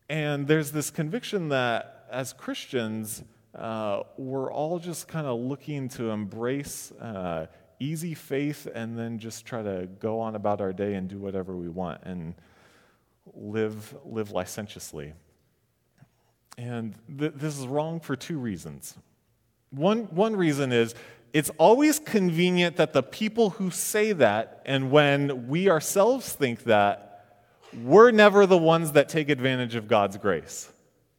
and 0.09 0.47
there's 0.49 0.73
this 0.73 0.91
conviction 0.91 1.51
that 1.51 2.00
as 2.11 2.33
Christians, 2.33 3.23
uh, 3.55 4.03
we're 4.17 4.53
all 4.53 4.79
just 4.79 5.09
kind 5.09 5.27
of 5.27 5.39
looking 5.39 5.89
to 5.91 6.11
embrace 6.11 6.93
uh, 6.93 7.47
easy 7.79 8.15
faith 8.15 8.69
and 8.73 8.99
then 8.99 9.19
just 9.19 9.47
try 9.47 9.63
to 9.63 9.89
go 9.99 10.21
on 10.21 10.35
about 10.35 10.61
our 10.61 10.73
day 10.73 10.95
and 10.95 11.09
do 11.09 11.19
whatever 11.19 11.57
we 11.57 11.69
want 11.69 12.01
and 12.05 12.35
live, 13.35 13.97
live 14.05 14.31
licentiously. 14.31 15.15
And 16.59 16.95
th- 17.19 17.33
this 17.37 17.59
is 17.59 17.67
wrong 17.67 18.01
for 18.01 18.17
two 18.17 18.39
reasons. 18.39 18.95
One, 19.71 20.05
one 20.15 20.37
reason 20.37 20.73
is 20.73 20.95
it's 21.33 21.51
always 21.59 21.99
convenient 21.99 22.77
that 22.77 22.93
the 22.93 23.03
people 23.03 23.51
who 23.51 23.71
say 23.71 24.13
that, 24.13 24.63
and 24.67 24.91
when 24.91 25.49
we 25.49 25.71
ourselves 25.71 26.33
think 26.33 26.65
that, 26.65 27.07
we're 27.85 28.11
never 28.11 28.47
the 28.47 28.59
ones 28.59 28.93
that 28.93 29.09
take 29.09 29.29
advantage 29.29 29.77
of 29.77 29.87
God's 29.87 30.17
grace. 30.17 30.71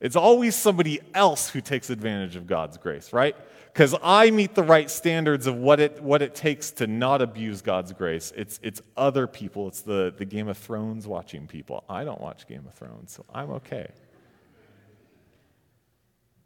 It's 0.02 0.16
always 0.16 0.56
somebody 0.56 1.00
else 1.14 1.50
who 1.50 1.62
takes 1.62 1.90
advantage 1.90 2.36
of 2.36 2.48
God's 2.48 2.78
grace, 2.78 3.14
right? 3.14 3.36
because 3.74 3.96
I 4.04 4.32
meet 4.32 4.54
the 4.54 4.64
right 4.64 4.90
standards 4.90 5.48
of 5.48 5.56
what 5.56 5.80
it, 5.80 6.02
what 6.02 6.22
it 6.22 6.36
takes 6.36 6.72
to 6.72 6.88
not 6.88 7.22
abuse 7.22 7.62
God's 7.62 7.94
grace. 7.94 8.34
It's, 8.36 8.60
it's 8.62 8.82
other 8.98 9.28
people. 9.28 9.68
It's 9.70 9.82
the, 9.82 10.14
the 10.18 10.26
Game 10.26 10.50
of 10.50 10.58
Thrones 10.58 11.08
watching 11.08 11.48
people. 11.48 11.86
I 11.88 12.04
don't 12.04 12.20
watch 12.20 12.48
Game 12.48 12.66
of 12.68 12.74
Thrones, 12.74 13.14
so 13.14 13.26
I'm 13.34 13.50
okay. 13.52 13.90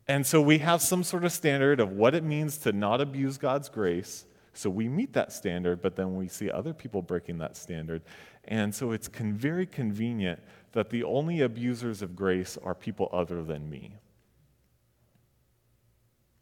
And 0.07 0.25
so 0.25 0.39
we 0.39 0.59
have 0.59 0.83
some 0.83 1.03
sort 1.03 1.25
of 1.25 1.31
standard 1.31 1.79
of 1.79 1.91
what 1.93 2.13
it 2.13 2.23
means 2.23 2.59
to 2.59 2.71
not 2.71 3.01
abuse 3.01 3.39
God's 3.39 3.69
grace. 3.69 4.25
So 4.53 4.69
we 4.69 4.87
meet 4.87 5.13
that 5.13 5.33
standard, 5.33 5.81
but 5.81 5.95
then 5.95 6.15
we 6.15 6.27
see 6.27 6.51
other 6.51 6.73
people 6.73 7.01
breaking 7.01 7.39
that 7.39 7.57
standard. 7.57 8.03
And 8.43 8.73
so 8.73 8.91
it's 8.91 9.07
con- 9.07 9.33
very 9.33 9.65
convenient 9.65 10.39
that 10.75 10.89
the 10.89 11.05
only 11.05 11.39
abusers 11.39 12.01
of 12.01 12.15
grace 12.15 12.57
are 12.61 12.75
people 12.75 13.09
other 13.11 13.41
than 13.41 13.69
me. 13.69 13.95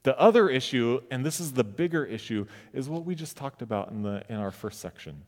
The 0.01 0.19
other 0.19 0.49
issue, 0.49 1.01
and 1.11 1.23
this 1.23 1.39
is 1.39 1.53
the 1.53 1.63
bigger 1.63 2.03
issue, 2.03 2.47
is 2.73 2.89
what 2.89 3.05
we 3.05 3.13
just 3.13 3.37
talked 3.37 3.61
about 3.61 3.91
in, 3.91 4.01
the, 4.01 4.23
in 4.27 4.35
our 4.35 4.49
first 4.49 4.81
section. 4.81 5.21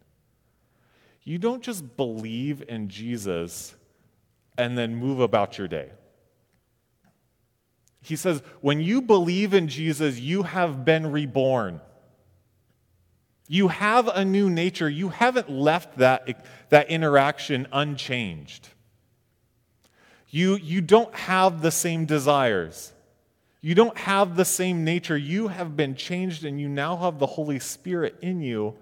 You 1.24 1.38
don't 1.38 1.62
just 1.62 1.96
believe 1.96 2.64
in 2.68 2.90
Jesus 2.90 3.76
and 4.58 4.76
then 4.76 4.96
move 4.96 5.20
about 5.20 5.60
your 5.60 5.68
day. 5.68 5.92
He 8.02 8.16
says, 8.16 8.42
when 8.62 8.82
you 8.82 9.04
believe 9.04 9.54
in 9.54 9.68
Jesus, 9.68 10.20
you 10.20 10.44
have 10.44 10.84
been 10.84 11.12
reborn. 11.12 11.80
You 13.48 13.68
have 13.68 14.08
a 14.08 14.26
new 14.26 14.50
nature. 14.50 14.90
You 14.90 15.10
haven't 15.10 15.50
left 15.50 16.00
that, 16.00 16.44
that 16.70 16.90
interaction 16.90 17.68
unchanged. 17.72 18.70
You, 20.36 20.58
you 20.58 20.82
don't 20.82 21.16
have 21.16 21.62
the 21.62 21.72
same 21.72 22.06
desires. 22.06 22.92
You 23.62 23.74
don't 23.74 23.98
have 23.98 24.36
the 24.36 24.44
same 24.44 24.84
nature. 24.84 25.16
You 25.16 25.48
have 25.48 25.78
been 25.78 25.96
changed 25.96 26.44
and 26.44 26.60
you 26.60 26.68
now 26.68 26.98
have 26.98 27.20
the 27.20 27.26
Holy 27.26 27.58
Spirit 27.58 28.18
in 28.22 28.42
you. 28.42 28.76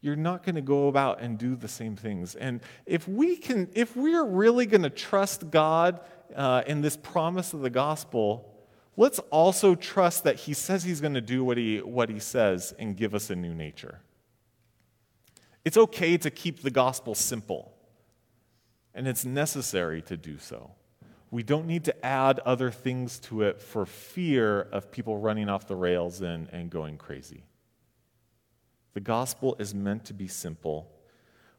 You're 0.00 0.14
not 0.14 0.44
going 0.44 0.54
to 0.54 0.60
go 0.60 0.86
about 0.86 1.20
and 1.20 1.36
do 1.36 1.56
the 1.56 1.66
same 1.66 1.96
things. 1.96 2.36
And 2.36 2.60
if 2.86 3.08
we 3.08 3.34
can, 3.34 3.68
if 3.74 3.96
we're 3.96 4.24
really 4.24 4.64
going 4.64 4.84
to 4.84 4.90
trust 4.90 5.50
God 5.50 5.98
uh, 6.36 6.62
in 6.68 6.82
this 6.82 6.96
promise 6.96 7.52
of 7.52 7.62
the 7.62 7.70
gospel, 7.70 8.48
let's 8.96 9.18
also 9.30 9.74
trust 9.74 10.22
that 10.22 10.36
He 10.36 10.54
says 10.54 10.84
He's 10.84 11.00
going 11.00 11.14
to 11.14 11.20
do 11.20 11.42
what 11.42 11.56
he, 11.56 11.78
what 11.78 12.10
he 12.10 12.20
says 12.20 12.72
and 12.78 12.96
give 12.96 13.12
us 13.12 13.28
a 13.28 13.34
new 13.34 13.54
nature. 13.54 14.02
It's 15.64 15.76
okay 15.76 16.16
to 16.18 16.30
keep 16.30 16.62
the 16.62 16.70
gospel 16.70 17.16
simple, 17.16 17.74
and 18.94 19.06
it's 19.06 19.24
necessary 19.24 20.02
to 20.02 20.16
do 20.16 20.38
so. 20.38 20.72
We 21.30 21.42
don't 21.42 21.66
need 21.66 21.84
to 21.84 22.04
add 22.04 22.40
other 22.40 22.70
things 22.70 23.20
to 23.20 23.42
it 23.42 23.60
for 23.60 23.86
fear 23.86 24.62
of 24.72 24.90
people 24.90 25.18
running 25.18 25.48
off 25.48 25.68
the 25.68 25.76
rails 25.76 26.20
and, 26.20 26.48
and 26.50 26.70
going 26.70 26.96
crazy. 26.98 27.44
The 28.94 29.00
gospel 29.00 29.54
is 29.60 29.72
meant 29.72 30.04
to 30.06 30.14
be 30.14 30.26
simple. 30.26 30.90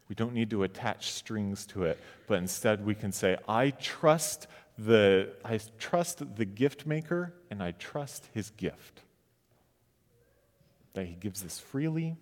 We 0.10 0.16
don't 0.16 0.34
need 0.34 0.50
to 0.50 0.64
attach 0.64 1.12
strings 1.12 1.66
to 1.68 1.84
it, 1.84 1.98
but 2.28 2.38
instead 2.38 2.86
we 2.86 2.96
can 2.96 3.14
say, 3.14 3.38
I 3.48 3.70
trust 3.70 4.48
the, 4.78 5.30
I 5.46 5.60
trust 5.80 6.36
the 6.36 6.46
gift 6.46 6.86
maker 6.86 7.34
and 7.50 7.64
I 7.64 7.72
trust 7.72 8.28
his 8.34 8.50
gift. 8.50 9.04
That 10.94 11.06
he 11.06 11.16
gives 11.16 11.42
this 11.42 11.60
freely 11.60 12.18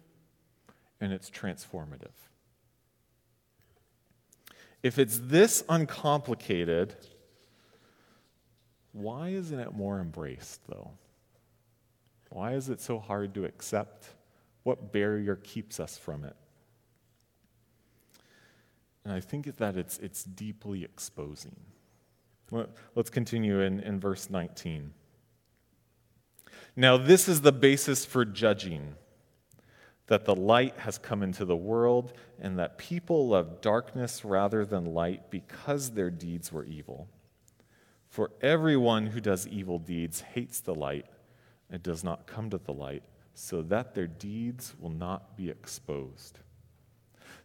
and 1.01 1.11
it's 1.11 1.31
transformative. 1.31 2.13
If 4.81 4.97
it's 4.97 5.19
this 5.19 5.63
uncomplicated, 5.67 6.95
why 8.93 9.29
isn't 9.29 9.59
it 9.59 9.73
more 9.73 9.99
embraced, 9.99 10.61
though? 10.67 10.91
Why 12.29 12.53
is 12.53 12.69
it 12.69 12.79
so 12.79 12.99
hard 12.99 13.33
to 13.33 13.45
accept? 13.45 14.07
What 14.63 14.91
barrier 14.91 15.35
keeps 15.35 15.79
us 15.79 15.97
from 15.97 16.23
it? 16.23 16.35
And 19.03 19.13
I 19.13 19.19
think 19.19 19.57
that 19.57 19.75
it's, 19.75 19.97
it's 19.99 20.23
deeply 20.23 20.83
exposing. 20.83 21.55
Let's 22.95 23.09
continue 23.09 23.61
in, 23.61 23.79
in 23.81 23.99
verse 23.99 24.29
19. 24.29 24.93
Now, 26.75 26.97
this 26.97 27.27
is 27.27 27.41
the 27.41 27.51
basis 27.51 28.05
for 28.05 28.25
judging 28.25 28.95
that 30.09 30.25
the 30.25 30.35
light 30.35 30.75
has 30.79 30.97
come 30.97 31.23
into 31.23 31.45
the 31.45 31.55
world, 31.55 32.13
and 32.41 32.59
that 32.59 32.77
people 32.77 33.29
love 33.29 33.61
darkness 33.61 34.25
rather 34.25 34.65
than 34.65 34.93
light 34.93 35.29
because 35.29 35.91
their 35.91 36.09
deeds 36.09 36.51
were 36.51 36.65
evil. 36.65 37.07
For 38.09 38.31
everyone 38.41 39.05
who 39.05 39.21
does 39.21 39.47
evil 39.47 39.77
deeds 39.77 40.21
hates 40.21 40.59
the 40.59 40.73
light 40.73 41.05
and 41.69 41.81
does 41.83 42.03
not 42.03 42.25
come 42.25 42.49
to 42.49 42.57
the 42.57 42.73
light, 42.73 43.03
so 43.35 43.61
that 43.61 43.93
their 43.93 44.07
deeds 44.07 44.73
will 44.79 44.89
not 44.89 45.37
be 45.37 45.49
exposed. 45.49 46.39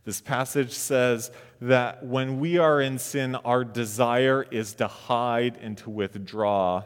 This 0.04 0.22
passage 0.22 0.72
says 0.72 1.30
that 1.60 2.04
when 2.04 2.40
we 2.40 2.56
are 2.56 2.80
in 2.80 2.98
sin, 2.98 3.34
our 3.36 3.62
desire 3.62 4.42
is 4.50 4.74
to 4.76 4.86
hide 4.86 5.58
and 5.60 5.76
to 5.78 5.90
withdraw. 5.90 6.84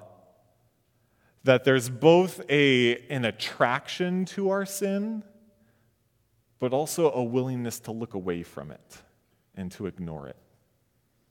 That 1.44 1.62
there's 1.62 1.88
both 1.88 2.42
a, 2.50 2.96
an 3.08 3.24
attraction 3.24 4.24
to 4.26 4.50
our 4.50 4.66
sin, 4.66 5.22
but 6.58 6.72
also 6.72 7.10
a 7.12 7.22
willingness 7.22 7.80
to 7.80 7.92
look 7.92 8.14
away 8.14 8.42
from 8.42 8.70
it 8.70 9.02
and 9.54 9.70
to 9.72 9.86
ignore 9.86 10.26
it. 10.28 10.36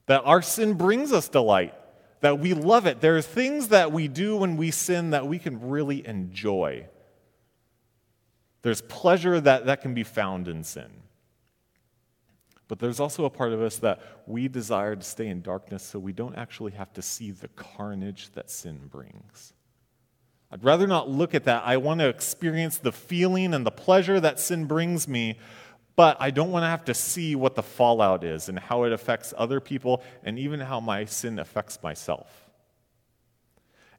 That 0.05 0.21
our 0.23 0.41
sin 0.41 0.73
brings 0.73 1.11
us 1.11 1.27
delight 1.27 1.73
that 2.21 2.39
we 2.39 2.53
love 2.53 2.85
it. 2.87 3.01
There 3.01 3.17
are 3.17 3.21
things 3.21 3.69
that 3.69 3.91
we 3.91 4.07
do 4.07 4.37
when 4.37 4.57
we 4.57 4.71
sin 4.71 5.11
that 5.11 5.27
we 5.27 5.39
can 5.39 5.69
really 5.69 6.05
enjoy. 6.05 6.87
There's 8.63 8.81
pleasure 8.81 9.39
that, 9.39 9.67
that 9.67 9.81
can 9.81 9.93
be 9.93 10.03
found 10.03 10.47
in 10.47 10.63
sin. 10.63 10.89
But 12.67 12.79
there's 12.79 12.99
also 12.99 13.25
a 13.25 13.29
part 13.29 13.53
of 13.53 13.61
us 13.61 13.77
that 13.77 14.01
we 14.25 14.47
desire 14.47 14.95
to 14.95 15.03
stay 15.03 15.27
in 15.27 15.41
darkness 15.41 15.83
so 15.83 15.99
we 15.99 16.11
don't 16.11 16.35
actually 16.35 16.73
have 16.73 16.91
to 16.93 17.01
see 17.01 17.31
the 17.31 17.47
carnage 17.49 18.29
that 18.33 18.49
sin 18.49 18.87
brings. 18.87 19.53
I'd 20.51 20.63
rather 20.63 20.87
not 20.87 21.09
look 21.09 21.35
at 21.35 21.43
that. 21.43 21.63
I 21.65 21.77
want 21.77 21.99
to 21.99 22.07
experience 22.07 22.77
the 22.77 22.91
feeling 22.91 23.53
and 23.53 23.65
the 23.65 23.71
pleasure 23.71 24.19
that 24.19 24.39
sin 24.39 24.65
brings 24.65 25.07
me, 25.07 25.37
but 25.95 26.15
I 26.19 26.31
don't 26.31 26.51
want 26.51 26.63
to 26.63 26.67
have 26.67 26.85
to 26.85 26.93
see 26.93 27.35
what 27.35 27.55
the 27.55 27.63
fallout 27.63 28.23
is 28.23 28.47
and 28.47 28.57
how 28.57 28.83
it 28.83 28.93
affects 28.93 29.33
other 29.37 29.59
people 29.59 30.03
and 30.23 30.39
even 30.39 30.59
how 30.59 30.79
my 30.79 31.05
sin 31.05 31.39
affects 31.39 31.81
myself. 31.83 32.47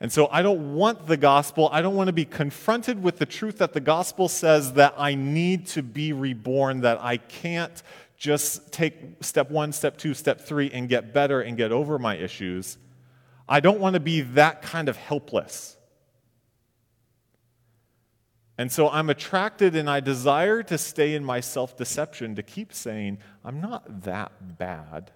And 0.00 0.12
so 0.12 0.28
I 0.30 0.42
don't 0.42 0.74
want 0.74 1.06
the 1.06 1.16
gospel. 1.16 1.68
I 1.72 1.82
don't 1.82 1.96
want 1.96 2.06
to 2.06 2.12
be 2.12 2.24
confronted 2.24 3.02
with 3.02 3.18
the 3.18 3.26
truth 3.26 3.58
that 3.58 3.72
the 3.72 3.80
gospel 3.80 4.28
says 4.28 4.74
that 4.74 4.94
I 4.96 5.16
need 5.16 5.66
to 5.68 5.82
be 5.82 6.12
reborn, 6.12 6.82
that 6.82 7.02
I 7.02 7.16
can't 7.16 7.82
just 8.16 8.72
take 8.72 8.94
step 9.20 9.50
one, 9.50 9.72
step 9.72 9.98
two, 9.98 10.14
step 10.14 10.40
three, 10.40 10.70
and 10.70 10.88
get 10.88 11.12
better 11.12 11.40
and 11.40 11.56
get 11.56 11.72
over 11.72 11.98
my 11.98 12.16
issues. 12.16 12.78
I 13.48 13.60
don't 13.60 13.80
want 13.80 13.94
to 13.94 14.00
be 14.00 14.20
that 14.20 14.62
kind 14.62 14.88
of 14.88 14.96
helpless. 14.96 15.77
And 18.58 18.72
so 18.72 18.90
I'm 18.90 19.08
attracted 19.08 19.76
and 19.76 19.88
I 19.88 20.00
desire 20.00 20.64
to 20.64 20.76
stay 20.76 21.14
in 21.14 21.24
my 21.24 21.38
self 21.38 21.76
deception, 21.76 22.34
to 22.34 22.42
keep 22.42 22.72
saying, 22.72 23.18
I'm 23.44 23.60
not 23.60 24.02
that 24.02 24.58
bad. 24.58 25.12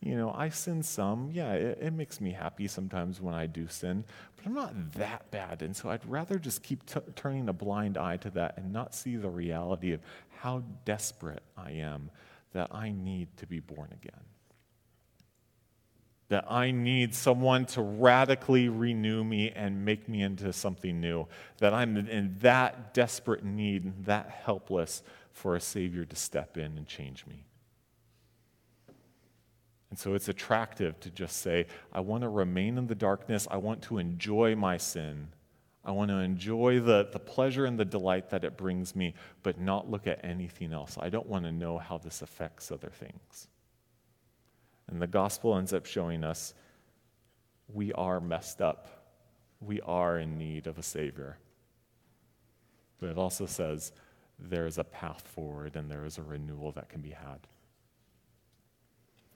You 0.00 0.14
know, 0.14 0.32
I 0.32 0.50
sin 0.50 0.84
some. 0.84 1.30
Yeah, 1.32 1.54
it, 1.54 1.78
it, 1.82 1.92
makes 1.92 2.20
me 2.20 2.30
happy 2.30 2.68
sometimes 2.68 3.20
when 3.20 3.34
I 3.34 3.46
do 3.46 3.66
sin, 3.66 4.04
but 4.36 4.46
I'm 4.46 4.54
not 4.54 4.92
that 4.92 5.28
bad. 5.32 5.62
And 5.62 5.74
so 5.74 5.90
I'd 5.90 6.08
rather 6.08 6.38
just 6.38 6.62
keep 6.62 6.86
t- 6.86 7.00
turning 7.16 7.48
a 7.48 7.52
blind 7.52 7.98
eye 7.98 8.18
to 8.18 8.30
that 8.30 8.56
and 8.56 8.72
not 8.72 8.94
see 8.94 9.16
the 9.16 9.28
reality 9.28 9.92
of 9.92 10.00
how 10.38 10.62
desperate 10.84 11.42
I 11.56 11.72
am 11.72 12.10
that 12.52 12.72
I 12.72 12.92
need 12.92 13.36
to 13.38 13.46
be 13.46 13.58
born 13.58 13.88
again. 14.00 14.22
That 16.28 16.50
I 16.50 16.72
need 16.72 17.14
someone 17.14 17.66
to 17.66 17.82
radically 17.82 18.68
renew 18.68 19.22
me 19.22 19.50
and 19.50 19.84
make 19.84 20.08
me 20.08 20.22
into 20.22 20.52
something 20.52 21.00
new. 21.00 21.28
That 21.58 21.72
I'm 21.72 21.96
in 21.96 22.36
that 22.40 22.94
desperate 22.94 23.44
need, 23.44 24.06
that 24.06 24.30
helpless 24.30 25.02
for 25.32 25.54
a 25.54 25.60
Savior 25.60 26.04
to 26.04 26.16
step 26.16 26.56
in 26.56 26.76
and 26.76 26.86
change 26.86 27.26
me. 27.26 27.44
And 29.90 29.98
so 29.98 30.14
it's 30.14 30.28
attractive 30.28 30.98
to 31.00 31.10
just 31.10 31.38
say, 31.38 31.66
I 31.92 32.00
want 32.00 32.22
to 32.22 32.28
remain 32.28 32.76
in 32.76 32.86
the 32.86 32.94
darkness. 32.94 33.46
I 33.50 33.58
want 33.58 33.82
to 33.82 33.98
enjoy 33.98 34.56
my 34.56 34.76
sin. 34.78 35.28
I 35.84 35.92
want 35.92 36.10
to 36.10 36.16
enjoy 36.16 36.80
the, 36.80 37.08
the 37.12 37.20
pleasure 37.20 37.64
and 37.64 37.78
the 37.78 37.84
delight 37.84 38.30
that 38.30 38.42
it 38.42 38.56
brings 38.56 38.96
me, 38.96 39.14
but 39.44 39.60
not 39.60 39.88
look 39.88 40.08
at 40.08 40.24
anything 40.24 40.72
else. 40.72 40.98
I 41.00 41.08
don't 41.08 41.28
want 41.28 41.44
to 41.44 41.52
know 41.52 41.78
how 41.78 41.98
this 41.98 42.22
affects 42.22 42.72
other 42.72 42.90
things. 42.90 43.46
And 44.88 45.00
the 45.00 45.06
gospel 45.06 45.56
ends 45.56 45.72
up 45.72 45.86
showing 45.86 46.24
us 46.24 46.54
we 47.68 47.92
are 47.92 48.20
messed 48.20 48.60
up. 48.60 48.88
We 49.60 49.80
are 49.80 50.18
in 50.18 50.38
need 50.38 50.66
of 50.66 50.78
a 50.78 50.82
Savior. 50.82 51.38
But 52.98 53.10
it 53.10 53.18
also 53.18 53.46
says 53.46 53.92
there 54.38 54.66
is 54.66 54.78
a 54.78 54.84
path 54.84 55.26
forward 55.26 55.76
and 55.76 55.90
there 55.90 56.04
is 56.04 56.18
a 56.18 56.22
renewal 56.22 56.72
that 56.72 56.88
can 56.88 57.00
be 57.00 57.10
had. 57.10 57.46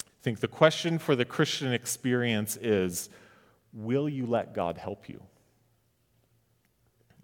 I 0.03 0.23
think 0.23 0.41
the 0.41 0.49
question 0.49 0.99
for 0.99 1.17
the 1.17 1.25
Christian 1.25 1.73
experience 1.73 2.57
is 2.59 3.09
will 3.73 4.09
you 4.09 4.27
let 4.27 4.55
God 4.55 4.77
help 4.79 5.09
you? 5.09 5.23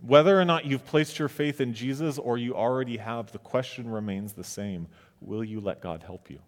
Whether 0.00 0.38
or 0.38 0.44
not 0.44 0.66
you've 0.66 0.86
placed 0.86 1.18
your 1.18 1.28
faith 1.28 1.60
in 1.60 1.74
Jesus 1.74 2.18
or 2.18 2.38
you 2.38 2.54
already 2.54 2.98
have, 2.98 3.32
the 3.32 3.38
question 3.38 3.90
remains 3.90 4.32
the 4.32 4.44
same 4.44 4.88
Will 5.20 5.42
you 5.42 5.60
let 5.60 5.80
God 5.80 6.02
help 6.02 6.30
you? 6.30 6.40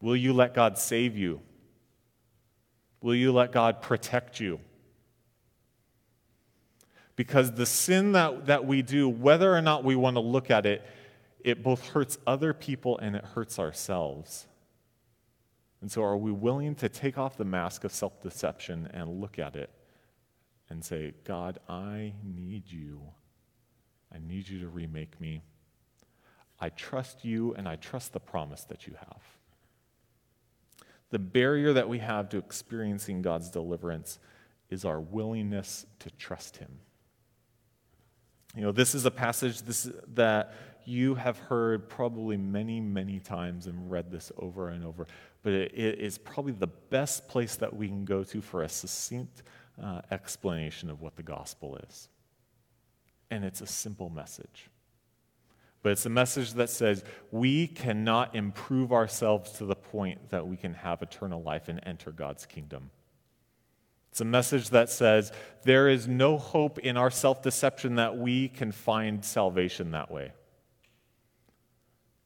Will 0.00 0.16
you 0.16 0.32
let 0.32 0.54
God 0.54 0.78
save 0.78 1.16
you? 1.16 1.40
Will 3.00 3.14
you 3.14 3.32
let 3.32 3.52
God 3.52 3.82
protect 3.82 4.40
you? 4.40 4.60
Because 7.14 7.52
the 7.52 7.66
sin 7.66 8.12
that, 8.12 8.46
that 8.46 8.66
we 8.66 8.82
do, 8.82 9.08
whether 9.08 9.54
or 9.54 9.62
not 9.62 9.84
we 9.84 9.96
want 9.96 10.16
to 10.16 10.20
look 10.20 10.50
at 10.50 10.66
it, 10.66 10.86
it 11.40 11.62
both 11.62 11.88
hurts 11.88 12.18
other 12.26 12.52
people 12.52 12.98
and 12.98 13.16
it 13.16 13.24
hurts 13.24 13.58
ourselves. 13.58 14.46
And 15.80 15.90
so, 15.90 16.02
are 16.02 16.16
we 16.16 16.32
willing 16.32 16.74
to 16.76 16.88
take 16.88 17.16
off 17.16 17.36
the 17.36 17.44
mask 17.44 17.84
of 17.84 17.92
self 17.92 18.20
deception 18.20 18.90
and 18.92 19.20
look 19.20 19.38
at 19.38 19.56
it 19.56 19.70
and 20.68 20.84
say, 20.84 21.14
God, 21.24 21.58
I 21.68 22.14
need 22.24 22.64
you. 22.66 23.00
I 24.12 24.18
need 24.18 24.48
you 24.48 24.60
to 24.60 24.68
remake 24.68 25.20
me. 25.20 25.42
I 26.58 26.70
trust 26.70 27.24
you 27.24 27.54
and 27.54 27.68
I 27.68 27.76
trust 27.76 28.12
the 28.12 28.20
promise 28.20 28.64
that 28.64 28.86
you 28.86 28.94
have. 28.98 29.22
The 31.10 31.18
barrier 31.18 31.72
that 31.72 31.88
we 31.88 31.98
have 31.98 32.28
to 32.30 32.38
experiencing 32.38 33.22
God's 33.22 33.50
deliverance 33.50 34.18
is 34.70 34.84
our 34.84 35.00
willingness 35.00 35.86
to 36.00 36.10
trust 36.10 36.56
Him. 36.56 36.78
You 38.54 38.62
know, 38.62 38.72
this 38.72 38.94
is 38.94 39.04
a 39.04 39.10
passage 39.10 39.62
this, 39.62 39.88
that 40.14 40.54
you 40.84 41.14
have 41.14 41.38
heard 41.38 41.88
probably 41.88 42.36
many, 42.36 42.80
many 42.80 43.18
times 43.18 43.66
and 43.66 43.90
read 43.90 44.10
this 44.10 44.32
over 44.38 44.70
and 44.70 44.84
over, 44.84 45.06
but 45.42 45.52
it, 45.52 45.72
it 45.74 45.98
is 45.98 46.16
probably 46.16 46.52
the 46.52 46.66
best 46.66 47.28
place 47.28 47.56
that 47.56 47.74
we 47.74 47.88
can 47.88 48.04
go 48.04 48.24
to 48.24 48.40
for 48.40 48.62
a 48.62 48.68
succinct 48.68 49.42
uh, 49.82 50.00
explanation 50.10 50.88
of 50.88 51.02
what 51.02 51.16
the 51.16 51.22
gospel 51.22 51.78
is. 51.88 52.08
And 53.30 53.44
it's 53.44 53.60
a 53.60 53.66
simple 53.66 54.08
message. 54.08 54.70
But 55.86 55.92
it's 55.92 56.06
a 56.06 56.10
message 56.10 56.54
that 56.54 56.68
says 56.68 57.04
we 57.30 57.68
cannot 57.68 58.34
improve 58.34 58.92
ourselves 58.92 59.52
to 59.52 59.64
the 59.64 59.76
point 59.76 60.30
that 60.30 60.44
we 60.44 60.56
can 60.56 60.74
have 60.74 61.00
eternal 61.00 61.40
life 61.44 61.68
and 61.68 61.78
enter 61.86 62.10
God's 62.10 62.44
kingdom. 62.44 62.90
It's 64.10 64.20
a 64.20 64.24
message 64.24 64.70
that 64.70 64.90
says 64.90 65.30
there 65.62 65.88
is 65.88 66.08
no 66.08 66.38
hope 66.38 66.80
in 66.80 66.96
our 66.96 67.12
self 67.12 67.40
deception 67.40 67.94
that 67.94 68.18
we 68.18 68.48
can 68.48 68.72
find 68.72 69.24
salvation 69.24 69.92
that 69.92 70.10
way. 70.10 70.32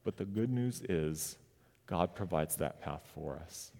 But 0.03 0.17
the 0.17 0.25
good 0.25 0.49
news 0.49 0.81
is 0.89 1.37
God 1.85 2.15
provides 2.15 2.55
that 2.55 2.81
path 2.81 3.07
for 3.13 3.35
us. 3.45 3.71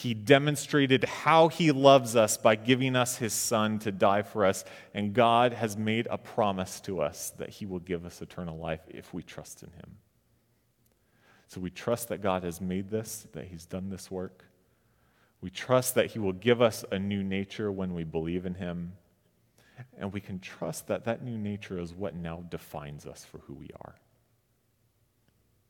He 0.00 0.14
demonstrated 0.14 1.04
how 1.04 1.48
he 1.48 1.72
loves 1.72 2.16
us 2.16 2.38
by 2.38 2.56
giving 2.56 2.96
us 2.96 3.18
his 3.18 3.34
son 3.34 3.78
to 3.80 3.92
die 3.92 4.22
for 4.22 4.46
us, 4.46 4.64
and 4.94 5.12
God 5.12 5.52
has 5.52 5.76
made 5.76 6.08
a 6.10 6.16
promise 6.16 6.80
to 6.80 7.02
us 7.02 7.34
that 7.36 7.50
he 7.50 7.66
will 7.66 7.80
give 7.80 8.06
us 8.06 8.22
eternal 8.22 8.56
life 8.56 8.80
if 8.88 9.12
we 9.12 9.22
trust 9.22 9.62
in 9.62 9.68
him. 9.72 9.98
So 11.48 11.60
we 11.60 11.68
trust 11.68 12.08
that 12.08 12.22
God 12.22 12.44
has 12.44 12.62
made 12.62 12.88
this, 12.88 13.26
that 13.32 13.48
he's 13.48 13.66
done 13.66 13.90
this 13.90 14.10
work. 14.10 14.46
We 15.42 15.50
trust 15.50 15.96
that 15.96 16.06
he 16.06 16.18
will 16.18 16.32
give 16.32 16.62
us 16.62 16.82
a 16.90 16.98
new 16.98 17.22
nature 17.22 17.70
when 17.70 17.92
we 17.92 18.04
believe 18.04 18.46
in 18.46 18.54
him. 18.54 18.94
And 19.98 20.14
we 20.14 20.22
can 20.22 20.38
trust 20.38 20.86
that 20.86 21.04
that 21.04 21.22
new 21.22 21.36
nature 21.36 21.78
is 21.78 21.92
what 21.92 22.14
now 22.14 22.42
defines 22.48 23.04
us 23.04 23.26
for 23.26 23.38
who 23.40 23.52
we 23.52 23.68
are. 23.82 23.96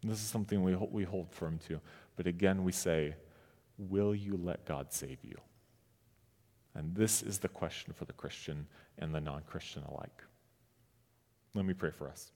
And 0.03 0.11
this 0.11 0.19
is 0.19 0.29
something 0.29 0.63
we, 0.63 0.77
we 0.77 1.03
hold 1.03 1.33
firm 1.33 1.59
to. 1.67 1.81
But 2.15 2.29
again, 2.29 2.63
we 2.63 2.71
say, 2.71 3.17
Will 3.89 4.15
you 4.15 4.37
let 4.37 4.67
God 4.67 4.93
save 4.93 5.25
you? 5.25 5.37
And 6.75 6.95
this 6.95 7.23
is 7.23 7.39
the 7.39 7.49
question 7.49 7.95
for 7.95 8.05
the 8.05 8.13
Christian 8.13 8.67
and 8.99 9.15
the 9.15 9.21
non 9.21 9.43
Christian 9.47 9.83
alike. 9.85 10.23
Let 11.55 11.65
me 11.65 11.73
pray 11.73 11.91
for 11.91 12.09
us. 12.09 12.31